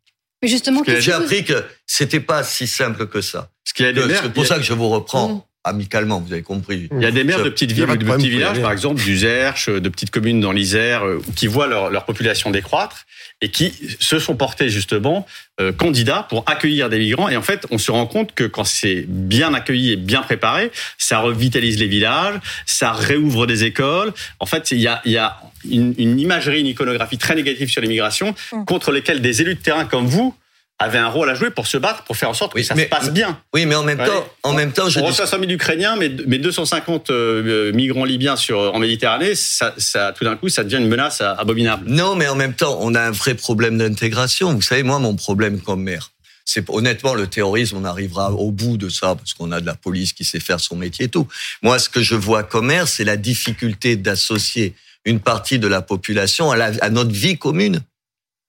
[0.42, 3.50] Mais justement, j'ai appris que c'était pas si simple que ça.
[3.64, 5.28] C'est pour ça que je vous reprends.
[5.28, 6.88] Mm amicalement, vous avez compris.
[6.92, 9.18] Il y a des maires de petites villes ou de petits villages, par exemple, du
[9.18, 13.04] Zerche, de petites communes dans l'Isère, euh, qui voient leur, leur, population décroître
[13.42, 15.26] et qui se sont portés justement
[15.60, 17.28] euh, candidats pour accueillir des migrants.
[17.28, 20.70] Et en fait, on se rend compte que quand c'est bien accueilli et bien préparé,
[20.98, 24.12] ça revitalise les villages, ça réouvre des écoles.
[24.38, 27.68] En fait, il y a, il y a une, une imagerie, une iconographie très négative
[27.68, 28.64] sur l'immigration, mmh.
[28.64, 30.34] contre lesquelles des élus de terrain comme vous
[30.78, 32.82] avait un rôle à jouer pour se battre, pour faire en sorte que ça se
[32.82, 33.40] passe bien.
[33.54, 36.10] Oui, mais en même temps, en même temps, je on reçoit 100 000 Ukrainiens, mais,
[36.26, 40.76] mais 250 euh, migrants libyens sur en Méditerranée, ça, ça tout d'un coup, ça devient
[40.76, 41.84] une menace abominable.
[41.88, 44.52] Non, mais en même temps, on a un vrai problème d'intégration.
[44.52, 46.10] Vous savez, moi, mon problème comme maire,
[46.44, 49.74] c'est honnêtement le terrorisme, on arrivera au bout de ça parce qu'on a de la
[49.74, 51.26] police qui sait faire son métier et tout.
[51.62, 54.74] Moi, ce que je vois comme maire, c'est la difficulté d'associer
[55.06, 57.80] une partie de la population à, à notre vie commune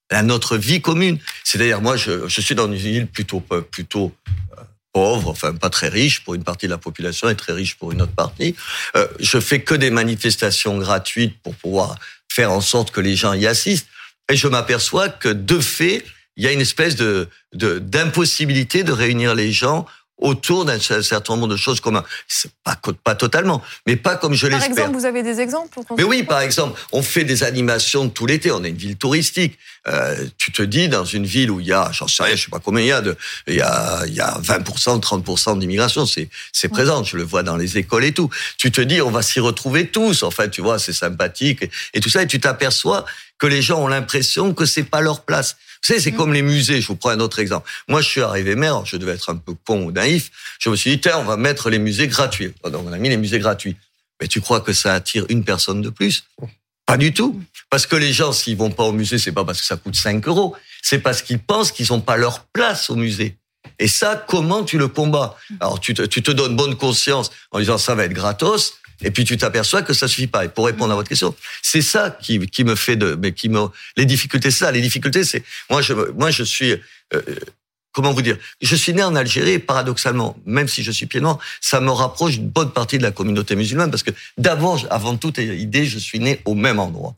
[0.09, 1.19] à notre vie commune.
[1.43, 4.13] C'est-à-dire, moi, je, je, suis dans une ville plutôt, plutôt
[4.57, 4.61] euh,
[4.93, 7.91] pauvre, enfin pas très riche pour une partie de la population et très riche pour
[7.91, 8.55] une autre partie.
[8.95, 11.97] Euh, je fais que des manifestations gratuites pour pouvoir
[12.29, 13.87] faire en sorte que les gens y assistent.
[14.29, 16.03] Et je m'aperçois que de fait,
[16.35, 19.85] il y a une espèce de d'impossibilité de, réunir les gens
[20.17, 22.01] autour d'un certain nombre de choses comme
[22.63, 24.69] pas pas totalement, mais pas comme je l'espère.
[24.69, 28.25] Par exemple, vous avez des exemples Mais oui, par exemple, on fait des animations tout
[28.25, 28.51] l'été.
[28.51, 29.57] On est une ville touristique.
[29.87, 32.45] Euh, tu te dis dans une ville où il y a, j'en sais rien, je
[32.45, 33.15] sais pas combien il y a de,
[33.47, 36.05] il y a, il y a 20%, 30% d'immigration.
[36.05, 37.03] C'est c'est présent.
[37.03, 38.29] Je le vois dans les écoles et tout.
[38.57, 40.23] Tu te dis, on va s'y retrouver tous.
[40.23, 42.23] En fait, tu vois, c'est sympathique et, et tout ça.
[42.23, 43.05] Et tu t'aperçois
[43.39, 45.57] que les gens ont l'impression que c'est pas leur place.
[45.81, 46.15] Vous savez, c'est mm.
[46.15, 46.81] comme les musées.
[46.81, 47.69] Je vous prends un autre exemple.
[47.87, 50.31] Moi, je suis arrivé maire, je devais être un peu con ou naïf.
[50.59, 52.53] Je me suis dit, tiens, on va mettre les musées gratuits.
[52.63, 53.75] Donc, on a mis les musées gratuits.
[54.19, 56.23] Mais tu crois que ça attire une personne de plus?
[56.85, 57.39] Pas du tout.
[57.69, 59.95] Parce que les gens, s'ils vont pas au musée, c'est pas parce que ça coûte
[59.95, 60.55] 5 euros.
[60.81, 63.37] C'est parce qu'ils pensent qu'ils n'ont pas leur place au musée.
[63.77, 65.37] Et ça, comment tu le combats?
[65.59, 68.73] Alors, tu te, tu te donnes bonne conscience en disant ça va être gratos.
[69.01, 70.45] Et puis tu t'aperçois que ça suffit pas.
[70.45, 73.49] Et pour répondre à votre question, c'est ça qui, qui me fait de, mais qui
[73.49, 74.71] me, les difficultés, c'est ça.
[74.71, 76.71] Les difficultés, c'est moi je, moi je suis,
[77.13, 77.21] euh,
[77.91, 79.51] comment vous dire, je suis né en Algérie.
[79.51, 83.03] Et paradoxalement, même si je suis pied noir, ça me rapproche d'une bonne partie de
[83.03, 87.15] la communauté musulmane parce que d'abord, avant toute idée, je suis né au même endroit.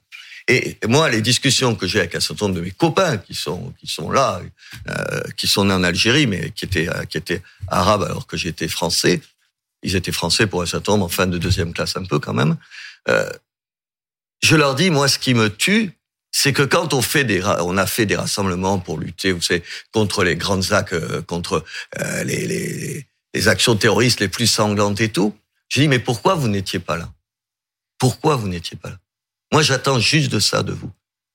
[0.49, 3.71] Et moi, les discussions que j'ai avec un certain nombre de mes copains qui sont
[3.79, 4.41] qui sont là,
[4.89, 8.67] euh, qui sont nés en Algérie, mais qui étaient qui étaient arabes alors que j'étais
[8.67, 9.21] français,
[9.83, 12.33] ils étaient français pour un certain nombre, en fin de deuxième classe un peu quand
[12.33, 12.57] même.
[13.07, 13.29] Euh,
[14.41, 15.91] je leur dis, moi, ce qui me tue,
[16.31, 19.63] c'est que quand on fait des, on a fait des rassemblements pour lutter, vous savez,
[19.91, 21.63] contre les grandes actes, euh, contre
[21.99, 25.35] euh, les, les, les actions terroristes les plus sanglantes et tout.
[25.69, 27.11] Je dis, mais pourquoi vous n'étiez pas là?
[27.97, 28.97] Pourquoi vous n'étiez pas là?
[29.51, 30.91] Moi, j'attends juste de ça de vous.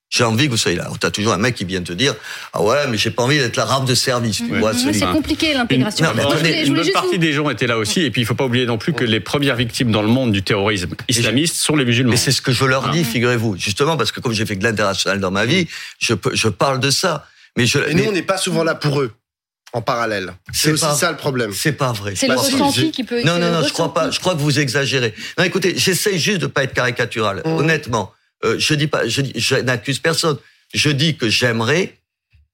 [0.09, 0.89] J'ai envie que vous soyez là.
[0.99, 2.15] Tu as toujours un mec qui vient te dire
[2.53, 4.37] Ah ouais, mais j'ai pas envie d'être la rame de service.
[4.37, 6.05] Tu vois, c'est compliqué l'intégration.
[6.43, 8.01] Une, bonne partie des gens étaient là aussi.
[8.01, 10.31] Et puis il faut pas oublier non plus que les premières victimes dans le monde
[10.31, 12.11] du terrorisme islamiste sont les musulmans.
[12.11, 13.57] Mais c'est ce que je leur dis, figurez-vous.
[13.57, 15.67] Justement, parce que comme j'ai fait de l'international dans ma vie,
[15.99, 17.27] je, je parle de ça.
[17.57, 19.11] Mais je, et nous, on n'est pas souvent là pour eux
[19.73, 20.33] en parallèle.
[20.53, 21.51] C'est aussi ça le problème.
[21.53, 22.13] C'est pas vrai.
[22.15, 23.23] C'est le ressenti qui peut.
[23.23, 24.09] Non, non, non, je crois pas.
[24.09, 25.13] Je crois que vous exagérez.
[25.37, 27.41] Non, écoutez, j'essaie juste de pas être caricatural.
[27.43, 27.49] Mmh.
[27.49, 30.37] Honnêtement, euh, je dis pas, je, je n'accuse personne.
[30.73, 31.97] Je dis que j'aimerais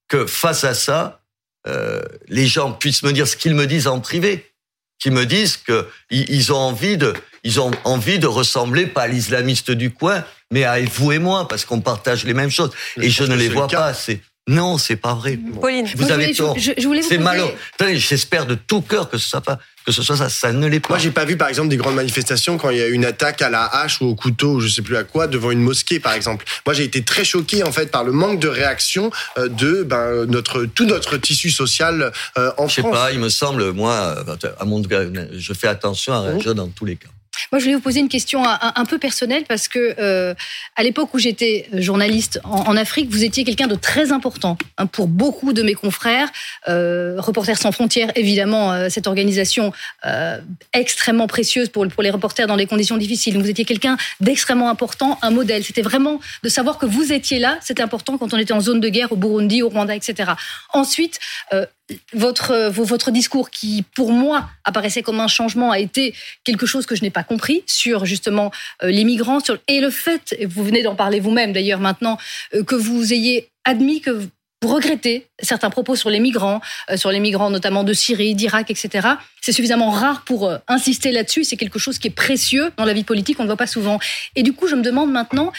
[0.08, 1.22] que face à ça,
[1.66, 4.52] euh, les gens puissent me dire ce qu'ils me disent en privé,
[4.98, 7.14] qu'ils me disent que ils ont envie de,
[7.44, 11.48] ils ont envie de ressembler pas à l'islamiste du coin, mais à vous et moi,
[11.48, 12.70] parce qu'on partage les mêmes choses.
[12.96, 14.20] et je ne les vois pas assez.
[14.48, 15.38] Non, c'est pas vrai.
[15.60, 16.56] Pauline, vous avez tort.
[17.02, 17.54] C'est malheureux.
[17.94, 20.80] J'espère de tout cœur que ce soit pas que ce soit ça, ça ne l'est
[20.80, 20.90] pas.
[20.90, 23.04] Moi, j'ai pas vu, par exemple, des grandes manifestations quand il y a eu une
[23.04, 25.60] attaque à la hache ou au couteau, ou je sais plus à quoi, devant une
[25.60, 26.44] mosquée, par exemple.
[26.66, 30.24] Moi, j'ai été très choqué, en fait, par le manque de réaction euh, de ben,
[30.26, 32.76] notre tout notre tissu social euh, en France.
[32.76, 34.24] Je sais pas, il me semble, moi,
[34.58, 37.08] à mon, je fais attention à réagir dans tous les cas.
[37.50, 40.34] Moi, je voulais vous poser une question un, peu personnelle parce que euh,
[40.76, 45.06] à l'époque où j'étais journaliste en, Afrique, vous étiez quelqu'un de très important hein, pour
[45.06, 46.28] beaucoup de mes confrères.
[46.68, 49.72] Euh, Reporters sans frontières, évidemment, euh, cette organisation
[50.06, 50.38] euh,
[50.72, 53.38] extrêmement précieuse pour, pour les reporters dans des conditions difficiles.
[53.38, 55.64] vous étiez quelqu'un d'extrêmement important, un modèle.
[55.64, 57.58] C'était vraiment de savoir que vous étiez là.
[57.62, 60.32] C'était important quand on était en zone de guerre au Burundi, au Rwanda, etc.
[60.72, 61.18] Ensuite,
[61.52, 61.66] euh,
[62.12, 66.94] votre, votre discours qui, pour moi, apparaissait comme un changement, a été quelque chose que
[66.94, 68.50] je n'ai pas compris sur justement
[68.82, 72.18] euh, les migrants et le fait, et vous venez d'en parler vous-même d'ailleurs maintenant,
[72.54, 74.28] euh, que vous ayez admis que vous
[74.68, 79.08] regrettez certains propos sur les migrants, euh, sur les migrants notamment de Syrie, d'Irak, etc.
[79.40, 81.44] C'est suffisamment rare pour insister là-dessus.
[81.44, 83.98] C'est quelque chose qui est précieux dans la vie politique, on ne voit pas souvent.
[84.36, 85.52] Et du coup, je me demande maintenant,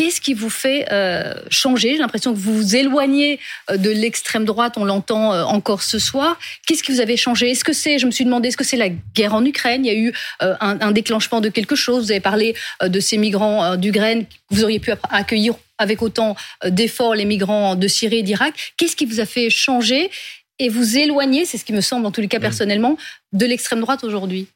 [0.00, 1.90] Qu'est-ce qui vous fait euh, changer?
[1.90, 3.38] J'ai l'impression que vous vous éloignez
[3.70, 6.38] euh, de l'extrême droite, on l'entend euh, encore ce soir.
[6.66, 7.50] Qu'est-ce qui vous avez changé?
[7.50, 9.84] Est-ce que c'est, je me suis demandé, est-ce que c'est la guerre en Ukraine?
[9.84, 12.04] Il y a eu un, un, déclenchement de quelque chose?
[12.04, 14.24] Vous avez parlé de ces migrants d'Ukraine.
[14.48, 16.34] Vous auriez pu accueillir avec autant
[16.64, 18.72] d'efforts les migrants de Syrie et d'Irak.
[18.78, 20.10] Qu'est-ce qui vous a fait changer
[20.58, 22.40] et vous éloigner, c'est ce qui me semble en tous les cas mmh.
[22.40, 22.96] personnellement,
[23.34, 24.46] de l'extrême droite aujourd'hui?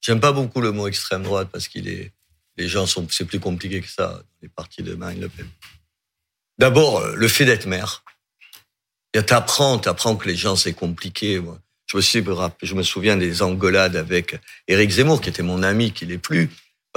[0.00, 2.12] J'aime pas beaucoup le mot extrême droite parce qu'il est
[2.60, 5.48] les gens sont, c'est plus compliqué que ça, les partis de Marine Le Pen.
[6.58, 8.04] D'abord, euh, le fait d'être maire.
[9.12, 11.40] T'apprends, t'apprends que les gens, c'est compliqué.
[11.40, 11.58] Moi.
[11.86, 16.50] Je me, souviens des engueulades avec Éric Zemmour, qui était mon ami, qui l'est plus.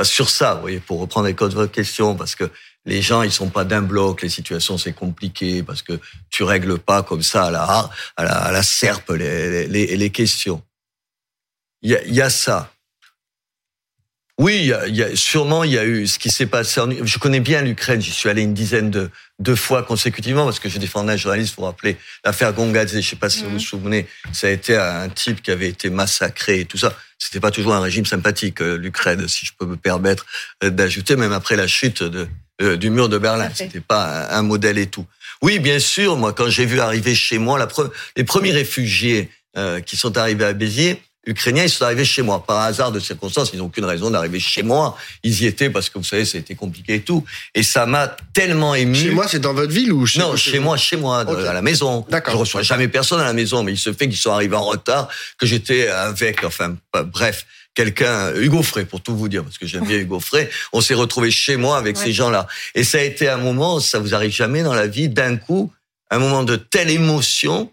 [0.04, 2.52] sur ça, vous voyez, pour reprendre les codes de votre question, parce que
[2.86, 6.00] les gens, ils sont pas d'un bloc, les situations, c'est compliqué, parce que
[6.30, 10.62] tu règles pas comme ça à la, à la, serpe les, les, questions.
[11.82, 12.74] Il y a ça.
[14.40, 16.80] Oui, il y a, sûrement il y a eu ce qui s'est passé.
[16.82, 18.02] En, je connais bien l'Ukraine.
[18.02, 21.56] J'y suis allé une dizaine de, de fois consécutivement parce que je défendais un journaliste.
[21.56, 23.00] Vous vous rappelez l'affaire Gongadze.
[23.00, 23.60] Je sais pas si vous vous mhm.
[23.60, 24.08] souvenez.
[24.32, 26.98] Ça a été un type qui avait été massacré et tout ça.
[27.20, 30.26] C'était pas toujours un régime sympathique euh, l'Ukraine, si je peux me permettre
[30.64, 31.16] euh, d'ajouter.
[31.16, 32.28] Même après la chute de,
[32.62, 35.06] euh, du mur de Berlin, c'était pas un, modèle et tout.
[35.42, 36.18] Oui, bien sûr.
[36.18, 37.68] Moi, quand j'ai vu arriver chez moi la
[38.16, 42.44] les premiers réfugiés euh, qui sont arrivés à Béziers, Ukrainiens, ils sont arrivés chez moi.
[42.46, 44.98] Par hasard de circonstances, ils n'ont aucune raison d'arriver chez moi.
[45.24, 47.24] Ils y étaient parce que vous savez, ça a été compliqué et tout.
[47.56, 48.96] Et ça m'a tellement ému.
[48.96, 51.62] Chez moi, c'est dans votre ville ou chez Non, chez, moi, chez moi, à la
[51.62, 52.06] maison.
[52.10, 52.34] D'accord.
[52.34, 54.66] Je reçois jamais personne à la maison, mais il se fait qu'ils sont arrivés en
[54.66, 55.08] retard,
[55.38, 59.86] que j'étais avec, enfin, bref, quelqu'un, Hugo Frey, pour tout vous dire, parce que j'aime
[59.86, 60.50] bien Hugo Frey.
[60.74, 62.48] On s'est retrouvé chez moi avec ces gens-là.
[62.76, 65.72] Et ça a été un moment, ça vous arrive jamais dans la vie, d'un coup,
[66.10, 67.72] un moment de telle émotion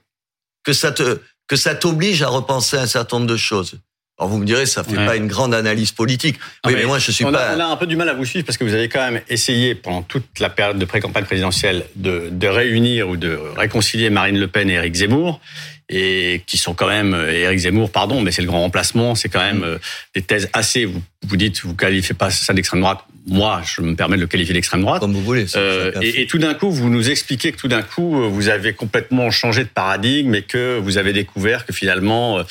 [0.62, 3.80] que ça te, que ça t'oblige à repenser un certain nombre de choses.
[4.16, 6.36] Alors vous me direz, ça fait pas une grande analyse politique.
[6.64, 7.50] Oui, mais, moi je suis on pas.
[7.50, 9.00] A, on a un peu du mal à vous suivre parce que vous avez quand
[9.00, 14.10] même essayé pendant toute la période de pré-campagne présidentielle de, de réunir ou de réconcilier
[14.10, 15.40] Marine Le Pen et Éric Zemmour
[15.88, 19.40] et qui sont quand même Éric Zemmour, pardon, mais c'est le grand remplacement, c'est quand
[19.40, 19.78] même euh,
[20.14, 20.84] des thèses assez.
[20.84, 23.00] Vous, vous dites, vous qualifiez pas ça d'extrême droite.
[23.26, 25.00] Moi, je me permets de le qualifier d'extrême droite.
[25.00, 25.46] Comme vous voulez.
[25.56, 28.72] Euh, et, et, tout d'un coup, vous nous expliquez que tout d'un coup, vous avez
[28.72, 32.42] complètement changé de paradigme et que vous avez découvert que finalement, euh,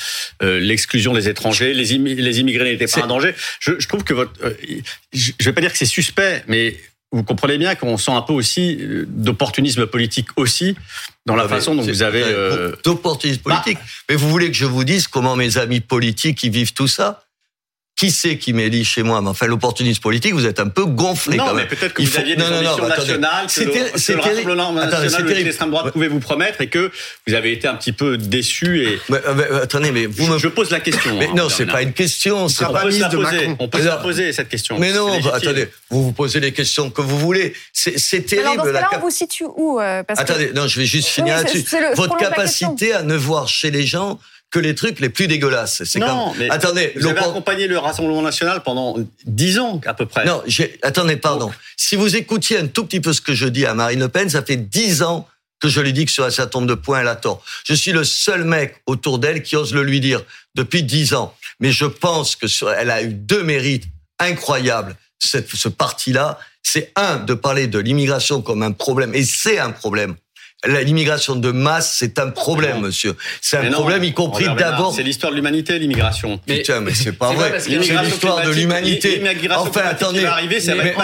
[0.42, 3.34] euh l'exclusion des étrangers, les, les immigrés n'étaient pas un danger.
[3.58, 4.54] Je, je trouve que votre, euh,
[5.12, 6.76] je vais pas dire que c'est suspect, mais
[7.12, 10.76] vous comprenez bien qu'on sent un peu aussi euh, d'opportunisme politique aussi
[11.26, 12.72] dans la façon dont vous avez euh...
[12.84, 13.78] d'opportunisme politique.
[13.78, 13.84] Bah.
[14.08, 17.24] Mais vous voulez que je vous dise comment mes amis politiques ils vivent tout ça?
[18.00, 19.20] Qui c'est qui m'élit chez moi?
[19.20, 22.16] Mais enfin, l'opportunisme politique, vous êtes un peu gonflé non, quand mais peut-être que vous
[22.16, 26.18] aviez des ambitions nationales que, le, que le Rassemblement national ou l'extrême droite pouvait vous
[26.18, 26.90] promettre et que
[27.26, 28.84] vous avez été un petit peu déçu.
[28.84, 28.98] Et...
[29.10, 30.38] Mais, mais, attendez, mais vous je, me...
[30.38, 31.14] je pose la question.
[31.18, 32.48] Mais hein, non, c'est pas une question.
[32.48, 33.56] C'est pas mise de Macron.
[33.58, 34.78] On peut se la poser, cette question.
[34.78, 37.52] Mais non, bah, attendez, vous vous posez les questions que vous voulez.
[37.74, 38.48] C'est terrible.
[38.48, 40.54] Alors dans ce cas-là, on vous situe où euh, parce Attendez, que...
[40.54, 41.66] non, je vais juste finir oui, là-dessus.
[41.96, 44.18] Votre capacité à ne voir chez les gens
[44.50, 45.84] que les trucs les plus dégueulasses.
[45.84, 50.06] C'est non, mais attendez, vous avez accompagné le Rassemblement national pendant dix ans à peu
[50.06, 50.24] près.
[50.24, 50.42] Non,
[50.82, 51.46] attendez, pardon.
[51.46, 51.54] Donc.
[51.76, 54.28] Si vous écoutiez un tout petit peu ce que je dis à Marine Le Pen,
[54.28, 55.28] ça fait dix ans
[55.60, 57.44] que je lui dis que sur un certain nombre de points, elle a tort.
[57.64, 60.22] Je suis le seul mec autour d'elle qui ose le lui dire
[60.54, 61.34] depuis dix ans.
[61.60, 63.84] Mais je pense que sur, elle a eu deux mérites
[64.18, 64.96] incroyables.
[65.18, 69.70] Cette, ce parti-là, c'est un de parler de l'immigration comme un problème, et c'est un
[69.70, 70.16] problème
[70.66, 73.16] l'immigration de masse, c'est un problème, monsieur.
[73.40, 74.94] C'est un problème, y compris d'abord.
[74.94, 76.38] C'est l'histoire de l'humanité, l'immigration.
[76.46, 77.58] Putain, mais c'est pas vrai.
[77.60, 79.22] C'est l'histoire de l'humanité.
[79.56, 80.24] Enfin, attendez.
[80.24, 80.94] Arriver, ça mais,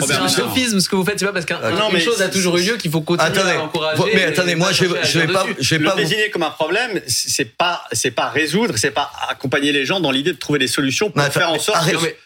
[0.00, 1.18] c'est un sophisme, ce que vous faites.
[1.18, 4.02] C'est pas parce qu'une chose a toujours eu lieu qu'il faut continuer à encourager.
[4.14, 4.94] Mais attendez, moi, je vais
[5.26, 5.94] pas, je vais pas.
[5.94, 10.00] Le désigner comme un problème, c'est pas, c'est pas résoudre, c'est pas accompagner les gens
[10.00, 11.78] dans l'idée de trouver des solutions pour faire en sorte.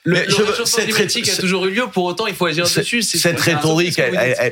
[0.04, 1.86] Le réchauffement climatique a toujours eu lieu.
[1.92, 3.02] Pour autant, il faut agir dessus.
[3.02, 4.00] Cette rhétorique,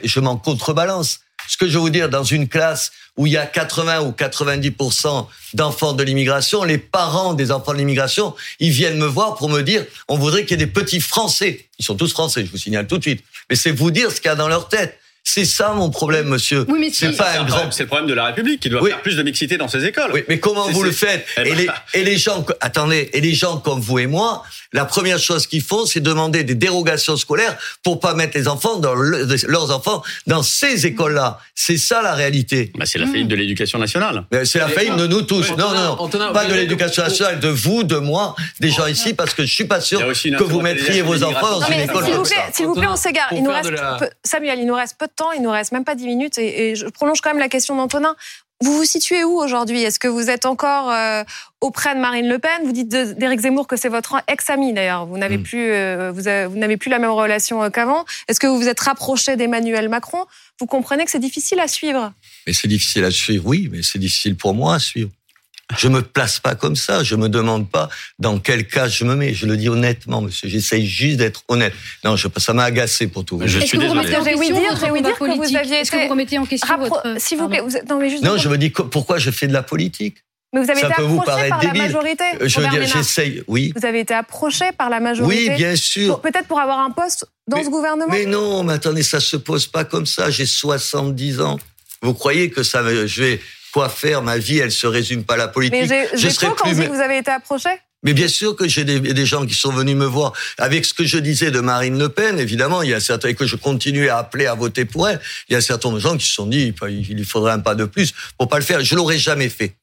[0.05, 1.21] je m'en contrebalance.
[1.49, 4.11] Ce que je veux vous dire, dans une classe où il y a 80 ou
[4.11, 9.49] 90% d'enfants de l'immigration, les parents des enfants de l'immigration, ils viennent me voir pour
[9.49, 11.67] me dire, on voudrait qu'il y ait des petits Français.
[11.79, 13.25] Ils sont tous Français, je vous signale tout de suite.
[13.49, 14.99] Mais c'est vous dire ce qu'il y a dans leur tête.
[15.31, 16.65] C'est ça mon problème, monsieur.
[16.69, 17.71] Oui, mais c'est pas un grand.
[17.71, 20.11] C'est le problème de la République qui doit faire plus de mixité dans ses écoles.
[20.15, 21.69] Oui, mais comment vous le faites eh et, ben, les,
[22.01, 25.63] et les gens, attendez, et les gens comme vous et moi, la première chose qu'ils
[25.63, 30.43] font, c'est demander des dérogations scolaires pour pas mettre les enfants dans leurs enfants dans
[30.43, 31.41] ces écoles-là.
[31.55, 32.73] C'est ça la réalité.
[32.79, 34.25] Bah, c'est la faillite de l'éducation nationale.
[34.45, 35.51] C'est la faillite de nous tous.
[35.51, 39.35] non, non, non, pas de l'éducation nationale, de vous, de moi, des gens ici, parce
[39.35, 42.35] que je suis pas sûr que vous mettriez vos enfants dans une école comme ça.
[42.53, 43.29] S'il vous plaît, on s'égare.
[43.33, 43.71] Il nous reste,
[44.25, 46.71] Samuel, il nous reste peu de temps, il nous reste même pas 10 minutes, et,
[46.71, 48.17] et je prolonge quand même la question d'Antonin.
[48.61, 49.83] Vous vous situez où aujourd'hui?
[49.83, 51.23] Est-ce que vous êtes encore euh,
[51.61, 52.65] auprès de Marine Le Pen?
[52.65, 55.07] Vous dites d'Éric Zemmour que c'est votre ex-ami d'ailleurs.
[55.07, 55.43] Vous n'avez mm.
[55.45, 58.05] plus, euh, vous, vous n'avez plus la même relation euh, qu'avant.
[58.27, 60.27] Est-ce que vous vous êtes rapproché d'Emmanuel Macron?
[60.59, 62.13] Vous comprenez que c'est difficile à suivre?
[62.49, 65.11] Mais c'est difficile à suivre, oui, mais c'est difficile pour moi à suivre.
[65.77, 67.03] Je me place pas comme ça.
[67.03, 69.35] Je me demande pas dans quel cas je me mets.
[69.35, 70.49] Je le dis honnêtement, monsieur.
[70.49, 71.75] J'essaye juste d'être honnête.
[72.05, 73.41] Non, je, ça m'a agacé pour tout.
[73.45, 74.09] Je suis désolé.
[74.09, 76.77] J'ai ouï dire, j'ai ouï dire que vous aviez Est-ce que vous remettez en question
[76.79, 77.03] votre...
[77.19, 77.71] S'il vous plaît, vous...
[77.89, 78.25] non mais juste.
[78.25, 80.17] Non, je me dis pourquoi je fais de la politique?
[80.53, 81.79] Mais vous avez ça été approché par débile.
[81.79, 82.25] la majorité.
[82.41, 83.75] Je veux dire, j'essaye, oui.
[83.77, 85.51] Vous avez été approché par la majorité.
[85.51, 86.23] Oui, bien sûr.
[86.23, 88.11] Peut-être pour avoir un poste dans mais, ce gouvernement?
[88.11, 90.31] Mais non, mais attendez, ça se pose pas comme ça.
[90.31, 91.59] J'ai 70 ans.
[92.01, 93.41] Vous croyez que ça, je vais
[93.73, 95.89] quoi faire Ma vie, elle se résume pas à la politique.
[95.89, 96.87] Mais j'ai cru quand plus...
[96.87, 97.71] vous avez été approché.
[98.05, 100.95] Mais bien sûr que j'ai des, des, gens qui sont venus me voir avec ce
[100.95, 102.39] que je disais de Marine Le Pen.
[102.39, 105.21] Évidemment, il y a certains et que je continue à appeler à voter pour elle.
[105.49, 107.85] Il y a certains gens qui se sont dit il lui faudrait un pas de
[107.85, 108.85] plus pour pas le faire.
[108.85, 109.77] Je l'aurais jamais fait.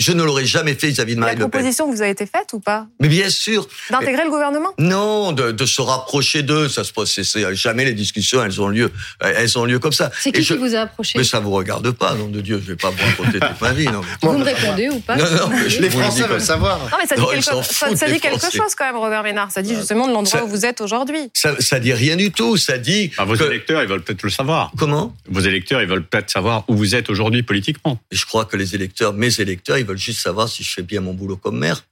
[0.00, 1.46] Je ne l'aurais jamais fait vis-à-vis de Marine Le Pen.
[1.46, 3.68] La proposition vous a été faite ou pas Mais bien sûr.
[3.90, 4.72] D'intégrer le gouvernement?
[4.78, 6.70] Non, de, de, se rapprocher d'eux.
[6.70, 7.20] Ça se passe.
[7.52, 8.90] Jamais les discussions, elles ont lieu.
[9.20, 10.10] Elles ont lieu comme ça.
[10.18, 11.18] C'est qui je, qui vous a approché?
[11.18, 12.62] Mais ça vous regarde pas, nom de Dieu.
[12.64, 13.84] Je vais pas vous raconter toute ma vie.
[13.84, 15.16] Non, vous me répondez ou pas?
[15.16, 15.50] Non, non.
[15.68, 16.78] Je les Français veulent savoir.
[16.78, 17.62] Non, mais ça dit, non, quelque, ça,
[17.94, 19.50] ça dit quelque, chose quand même, Robert Ménard.
[19.50, 21.30] Ça dit justement de l'endroit où vous êtes aujourd'hui.
[21.34, 22.56] Ça, ça dit rien du tout.
[22.56, 23.10] Ça dit.
[23.18, 23.44] Ah, vos que...
[23.44, 24.72] électeurs, ils veulent peut-être le savoir.
[24.78, 25.14] Comment?
[25.28, 27.98] Vos électeurs, ils veulent peut-être savoir où vous êtes aujourd'hui politiquement.
[28.10, 31.00] Je crois que les électeurs, mes électeurs, ils veulent juste savoir si je fais bien
[31.00, 31.84] mon boulot comme maire.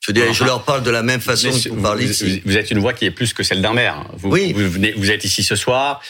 [0.00, 2.42] Je, veux je leur parle de la même façon que vous, parlez ici.
[2.44, 4.04] Vous êtes une voix qui est plus que celle d'un maire.
[4.14, 4.52] Vous, oui.
[4.52, 6.02] vous, venez, vous êtes ici ce soir.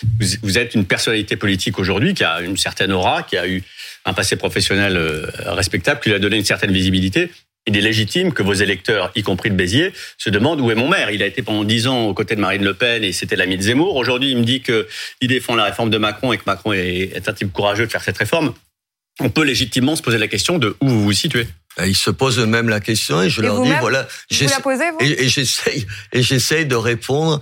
[0.42, 3.62] Vous, êtes une personnalité politique aujourd'hui qui a une certaine aura, qui a eu
[4.06, 7.30] un passé professionnel euh, respectable, qui lui a donné une certaine visibilité.
[7.66, 10.88] Il est légitime que vos électeurs, y compris de Béziers, se demandent où est mon
[10.88, 11.10] maire.
[11.10, 13.58] Il a été pendant dix ans aux côtés de Marine Le Pen et c'était l'ami
[13.58, 13.94] de Zemmour.
[13.96, 17.32] Aujourd'hui, il me dit qu'il défend la réforme de Macron et que Macron est un
[17.34, 18.54] type courageux de faire cette réforme.
[19.20, 21.48] On peut légitimement se poser la question de où vous vous situez.
[21.78, 24.06] Euh, ils se posent eux-mêmes la question et je leur dis voilà.
[24.30, 27.40] Vous la posez, vous et, j'essaye et j'essaye de répondre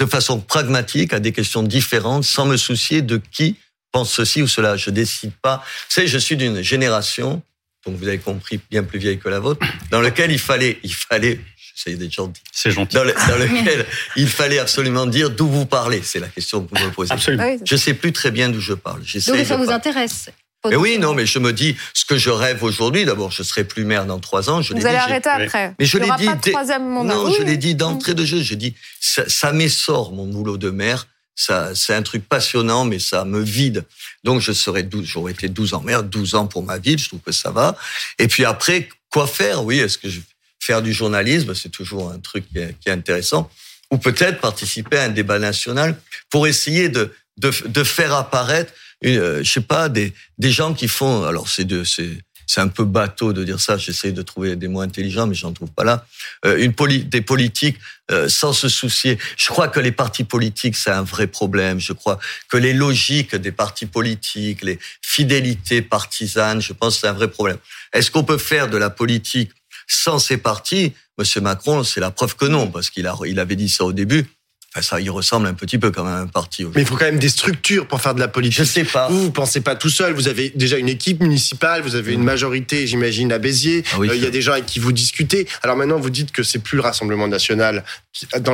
[0.00, 3.56] de façon pragmatique à des questions différentes sans me soucier de qui
[3.92, 4.76] pense ceci ou cela.
[4.76, 5.58] Je décide pas.
[5.88, 7.42] Vous savez, je suis d'une génération,
[7.86, 10.94] donc vous avez compris, bien plus vieille que la vôtre, dans lequel il fallait, il
[10.94, 12.42] fallait, j'essaye d'être gentil.
[12.52, 12.96] C'est gentil.
[12.96, 16.02] Dans, lequel il fallait absolument dire d'où vous parlez.
[16.02, 17.12] C'est la question que vous me posez.
[17.12, 17.56] Absolument.
[17.64, 19.00] Je sais plus très bien d'où je parle.
[19.00, 20.30] Donc ça vous intéresse
[20.70, 23.64] mais oui, non, mais je me dis, ce que je rêve aujourd'hui, d'abord, je serai
[23.64, 24.62] plus maire dans trois ans.
[24.62, 25.74] Je Vous allez arrêter après.
[25.78, 26.26] Mais je l'ai dit.
[26.26, 27.14] Pas de troisième mandat.
[27.14, 28.40] Non, je l'ai dit d'entrée de jeu.
[28.40, 31.06] J'ai dit, ça, ça m'essore mon boulot de maire.
[31.34, 33.84] Ça, c'est un truc passionnant, mais ça me vide.
[34.22, 36.98] Donc, je serai 12, j'aurais été 12 ans maire, 12 ans pour ma ville.
[36.98, 37.76] Je trouve que ça va.
[38.18, 39.64] Et puis après, quoi faire?
[39.64, 40.20] Oui, est-ce que je
[40.60, 41.54] faire du journalisme?
[41.54, 43.50] C'est toujours un truc qui est, qui est intéressant.
[43.90, 45.96] Ou peut-être participer à un débat national
[46.30, 48.72] pour essayer de, de, de faire apparaître
[49.04, 52.68] euh, je sais pas, des, des gens qui font, alors c'est de, c'est, c'est un
[52.68, 53.78] peu bateau de dire ça.
[53.78, 56.04] J'essaie de trouver des mots intelligents, mais j'en trouve pas là.
[56.44, 57.78] Euh, une poli des politiques
[58.10, 59.18] euh, sans se soucier.
[59.36, 61.80] Je crois que les partis politiques c'est un vrai problème.
[61.80, 67.12] Je crois que les logiques des partis politiques, les fidélités partisanes, je pense c'est un
[67.12, 67.58] vrai problème.
[67.92, 69.50] Est-ce qu'on peut faire de la politique
[69.86, 70.92] sans ces partis?
[71.18, 74.26] Monsieur Macron, c'est la preuve que non, parce qu'il il avait dit ça au début.
[74.74, 76.64] Enfin, ça, il ressemble un petit peu comme un parti.
[76.74, 78.58] Mais il faut quand même des structures pour faire de la politique.
[78.58, 79.08] Je sais pas.
[79.08, 80.14] Vous, vous pensez pas tout seul.
[80.14, 83.84] Vous avez déjà une équipe municipale, vous avez une majorité, j'imagine, à Béziers.
[83.92, 85.46] Ah euh, il y a des gens avec qui vous discutez.
[85.62, 87.84] Alors maintenant, vous dites que c'est plus le Rassemblement national.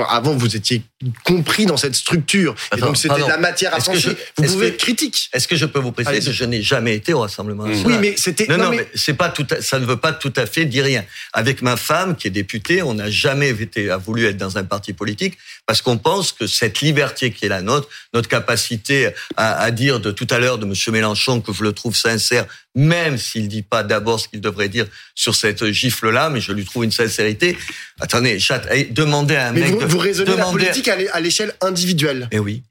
[0.09, 0.83] avant, vous étiez
[1.25, 2.57] compris dans cette structure.
[2.77, 4.17] et donc, c'était de la matière à penser.
[4.37, 5.31] vous pouvez être critique.
[5.33, 7.93] Est-ce que je peux vous préciser que je n'ai jamais été au Rassemblement national?
[7.93, 8.47] Oui, mais c'était.
[8.49, 9.47] Non, non, mais, c'est pas tout.
[9.61, 11.05] ça ne veut pas tout à fait dire rien.
[11.33, 14.65] Avec ma femme, qui est députée, on n'a jamais été, a voulu être dans un
[14.65, 19.61] parti politique parce qu'on pense que cette liberté qui est la nôtre, notre capacité à,
[19.61, 20.73] à dire de tout à l'heure de M.
[20.93, 24.87] Mélenchon que je le trouve sincère, même s'il dit pas d'abord ce qu'il devrait dire
[25.15, 27.59] sur cette gifle-là, mais je lui trouve une sincérité.
[28.01, 29.75] Attendez, chat, demandez à un mais mec...
[29.75, 32.29] Vous, vous raisonnez la politique à l'échelle individuelle.
[32.33, 32.63] Eh oui.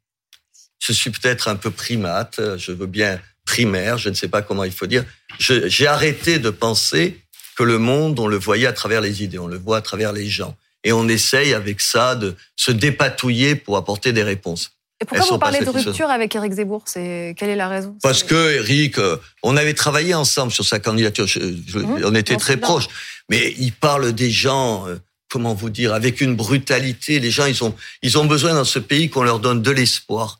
[0.80, 4.64] Je suis peut-être un peu primate, je veux bien primaire, je ne sais pas comment
[4.64, 5.06] il faut dire.
[5.38, 7.20] J'ai arrêté de penser
[7.56, 10.12] que le monde, on le voyait à travers les idées, on le voit à travers
[10.12, 10.58] les gens
[10.88, 14.72] et on essaye avec ça de se dépatouiller pour apporter des réponses.
[15.02, 16.84] Et pourquoi vous parlez de rupture avec Éric Zemmour?
[16.86, 17.98] C'est quelle est la raison?
[18.02, 21.26] Parce que Éric, euh, on avait travaillé ensemble sur sa candidature.
[21.26, 22.04] Mmh.
[22.06, 22.88] on était très proches.
[23.30, 24.96] Mais il parle des gens, euh,
[25.30, 27.20] comment vous dire, avec une brutalité.
[27.20, 30.40] Les gens, ils ont, ils ont besoin dans ce pays qu'on leur donne de l'espoir,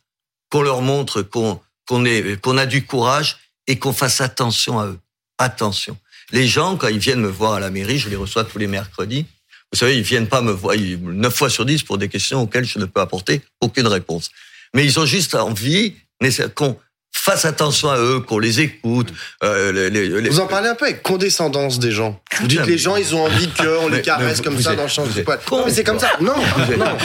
[0.50, 3.38] qu'on leur montre qu'on qu'on a du courage
[3.68, 5.00] et qu'on fasse attention à eux.
[5.38, 5.98] Attention.
[6.32, 8.68] Les gens, quand ils viennent me voir à la mairie, je les reçois tous les
[8.68, 9.26] mercredis.
[9.74, 12.66] Vous savez, ils viennent pas me voir neuf fois sur dix pour des questions auxquelles
[12.66, 14.32] je ne peux apporter aucune réponse.
[14.74, 15.94] Mais ils ont juste envie
[16.56, 16.78] qu'on
[17.14, 19.10] fasse attention à eux, qu'on les écoute.
[19.44, 22.22] Euh, les, Vous en parlez un peu avec condescendance des gens.
[22.40, 24.90] Vous dites que les gens, ils ont envie qu'on les caresse comme ça dans le
[24.90, 25.40] champ poil.
[25.66, 26.12] mais c'est comme ça.
[26.22, 26.36] Non,
[26.78, 26.98] non.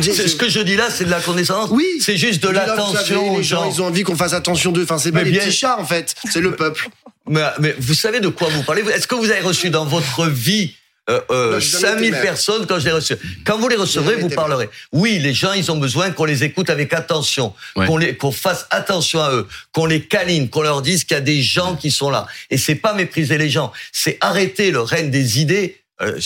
[0.00, 1.70] ce que je dis là, c'est de la condescendance.
[1.70, 1.86] Oui.
[2.00, 3.36] C'est juste de l'attention.
[3.36, 4.84] Les gens, ils ont envie qu'on fasse attention d'eux.
[4.84, 6.14] Enfin, c'est pas les petits chats, en fait.
[6.30, 6.88] C'est le peuple.
[7.28, 8.82] Mais, mais vous savez de quoi vous parlez?
[8.82, 10.74] Est-ce que vous avez reçu dans votre vie
[11.10, 13.16] euh, euh, 5000 personnes quand je les reçois.
[13.44, 14.70] Quand vous les recevrez, vous parlerez.
[14.92, 18.66] Oui, les gens, ils ont besoin qu'on les écoute avec attention, qu'on les, qu'on fasse
[18.70, 21.90] attention à eux, qu'on les câline, qu'on leur dise qu'il y a des gens qui
[21.90, 22.28] sont là.
[22.50, 26.18] Et c'est pas mépriser les gens, c'est arrêter le règne des idées euh,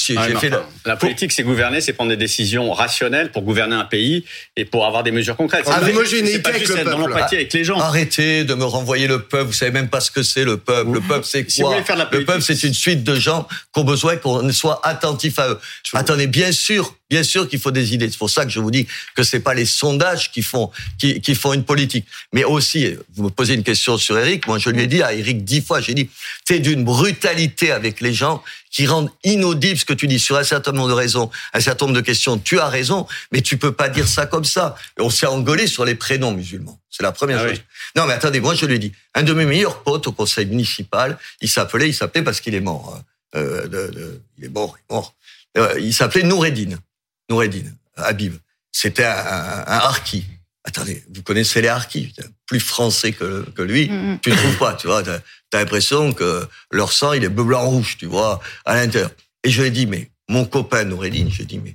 [0.87, 0.97] la...
[0.97, 4.25] politique, c'est gouverner, c'est prendre des décisions rationnelles pour gouverner un pays
[4.57, 5.67] et pour avoir des mesures concrètes.
[5.67, 7.79] C'est pas juste être dans l'empathie avec les gens.
[7.79, 9.49] Arrêtez de me renvoyer le peuple.
[9.49, 10.93] Vous savez même pas ce que c'est le peuple.
[10.93, 11.77] Le peuple, c'est quoi
[12.13, 15.61] Le peuple, c'est une suite de gens qui ont besoin qu'on soit attentif à eux.
[15.93, 18.09] Attendez, bien sûr, bien sûr qu'il faut des idées.
[18.11, 21.21] C'est pour ça que je vous dis que c'est pas les sondages qui font qui,
[21.21, 22.95] qui font une politique, mais aussi.
[23.15, 24.47] Vous me posez une question sur Eric.
[24.47, 25.81] Moi, je lui ai dit à Eric dix fois.
[25.81, 26.09] J'ai dit,
[26.45, 28.43] t'es d'une brutalité avec les gens
[28.77, 31.87] qui rendent inaudible ce que tu dis sur un certain nombre de raisons, un certain
[31.87, 32.37] nombre de questions.
[32.37, 34.77] Tu as raison, mais tu peux pas dire ça comme ça.
[35.01, 36.79] on s'est engueulé sur les prénoms musulmans.
[36.91, 37.63] C'est la première ah chose.
[37.97, 38.93] Non, mais attendez, moi je lui ai dit.
[39.15, 42.61] Un de mes meilleurs potes au conseil municipal, il s'appelait, il s'appelait parce qu'il est
[42.61, 42.95] mort.
[42.95, 43.03] Hein.
[43.37, 45.15] Euh, de, il est mort, il est mort.
[45.57, 46.77] Euh, il s'appelait Noureddin.
[47.31, 48.35] Noureddin, Habib.
[48.73, 50.27] C'était un, un, un harki.
[50.65, 52.13] Attendez, vous connaissez les harkis?
[52.45, 54.19] Plus français que, que lui, mm, mm.
[54.21, 55.03] tu ne trouves pas, tu vois.
[55.51, 59.11] T'as l'impression que leur sang, il est bleu, blanc, rouge, tu vois, à l'intérieur.
[59.45, 61.75] Et je lui ai dit, mais mon copain Noureddin, je dit, mais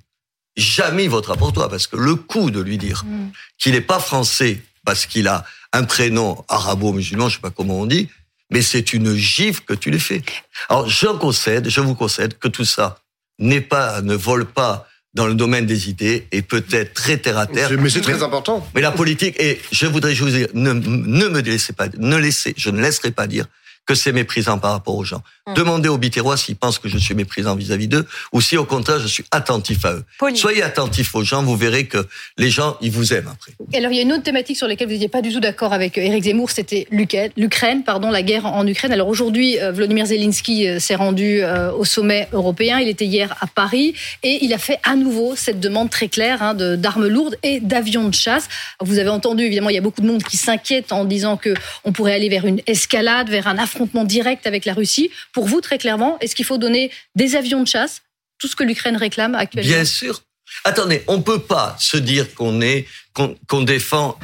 [0.58, 3.32] jamais il votera pour toi, parce que le coup de lui dire mm.
[3.58, 7.86] qu'il n'est pas français parce qu'il a un prénom arabo-musulman, je sais pas comment on
[7.86, 8.10] dit,
[8.52, 10.22] mais c'est une gifle que tu lui fais.
[10.70, 13.00] Alors, je concède, je vous concède que tout ça
[13.40, 17.46] n'est pas, ne vole pas dans le domaine des idées et peut-être très terre à
[17.46, 17.70] terre.
[17.80, 18.66] Mais c'est très important.
[18.76, 22.18] Mais la politique, et je voudrais je vous dire, ne, ne me laissez pas, ne
[22.18, 23.46] laissez, je ne laisserai pas dire
[23.86, 25.24] que c'est méprisant par rapport aux gens.
[25.48, 25.56] Hum.
[25.56, 29.00] Demandez aux Biterrois s'ils pensent que je suis méprisant vis-à-vis d'eux ou si au contraire
[29.00, 30.04] je suis attentif à eux.
[30.36, 32.08] Soyez attentifs aux gens, vous verrez que
[32.38, 33.54] les gens, ils vous aiment après.
[33.76, 35.74] Alors il y a une autre thématique sur laquelle vous n'étiez pas du tout d'accord
[35.74, 38.92] avec Éric Zemmour, c'était l'Ukraine, pardon, la guerre en Ukraine.
[38.92, 43.36] Alors aujourd'hui, euh, Vladimir Zelensky euh, s'est rendu euh, au sommet européen, il était hier
[43.42, 47.38] à Paris et il a fait à nouveau cette demande très claire hein, d'armes lourdes
[47.42, 48.48] et d'avions de chasse.
[48.80, 51.54] Vous avez entendu, évidemment, il y a beaucoup de monde qui s'inquiète en disant que
[51.84, 53.71] on pourrait aller vers une escalade, vers un affrontement
[54.04, 55.10] direct avec la Russie.
[55.34, 58.02] Pour vous, très clairement, est-ce qu'il faut donner des avions de chasse,
[58.40, 59.72] tout ce que l'Ukraine réclame actuellement?
[59.72, 60.22] Bien sûr.
[60.64, 64.18] Attendez, on peut pas se dire qu'on est qu'on défend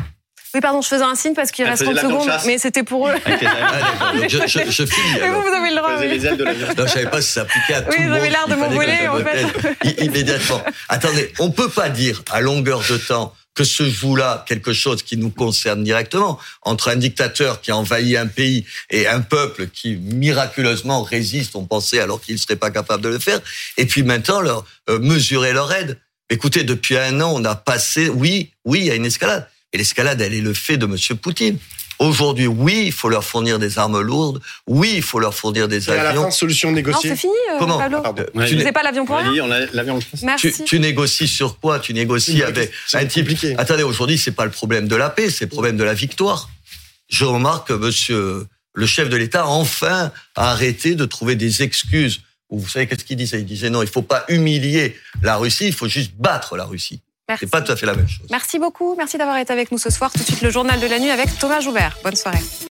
[0.53, 3.13] oui, pardon, je faisais un signe parce qu'il reste 30 secondes, mais c'était pour eux.
[3.25, 5.19] Ah, je, je, je finis.
[5.19, 5.97] Mais vous, vous avez le droit.
[5.97, 8.13] Les ailes de non, je savais pas si ça appliquait à tout oui, le monde.
[8.13, 10.01] Oui, vous avez l'air de m'envoler, en fait.
[10.03, 10.63] Immédiatement.
[10.89, 15.01] Attendez, on peut pas dire à longueur de temps que se joue là quelque chose
[15.01, 19.67] qui nous concerne directement, entre un dictateur qui a envahi un pays et un peuple
[19.67, 23.41] qui miraculeusement résiste, on pensait, alors qu'il ne serait pas capable de le faire,
[23.77, 25.99] et puis maintenant leur euh, mesurer leur aide.
[26.29, 29.47] Écoutez, depuis un an, on a passé, oui, oui, a une escalade.
[29.73, 31.57] Et l'escalade, elle est le fait de Monsieur Poutine.
[31.99, 34.39] Aujourd'hui, oui, il faut leur fournir des armes lourdes.
[34.67, 36.03] Oui, il faut leur fournir des avions.
[36.03, 37.09] Et à la fin, solution négociée.
[37.09, 38.01] Non, c'est fini, euh, Comment Pablo.
[38.45, 39.33] Tu n'es pas l'avion pour rien.
[39.43, 39.99] On a l'avion.
[40.23, 40.53] Merci.
[40.53, 41.79] Tu, tu, négocies sur quoi?
[41.79, 43.29] Tu négocies avec un type.
[43.57, 46.49] Attendez, aujourd'hui, c'est pas le problème de la paix, c'est le problème de la victoire.
[47.09, 52.21] Je remarque que Monsieur le chef de l'État enfin a arrêté de trouver des excuses.
[52.49, 53.39] Vous savez qu'est-ce qu'il disait?
[53.39, 57.01] Il disait non, il faut pas humilier la Russie, il faut juste battre la Russie.
[57.35, 58.25] C'est pas tout à fait la même chose.
[58.29, 58.95] Merci beaucoup.
[58.97, 60.11] Merci d'avoir été avec nous ce soir.
[60.11, 61.97] Tout de suite, le journal de la nuit avec Thomas Joubert.
[62.03, 62.39] Bonne soirée.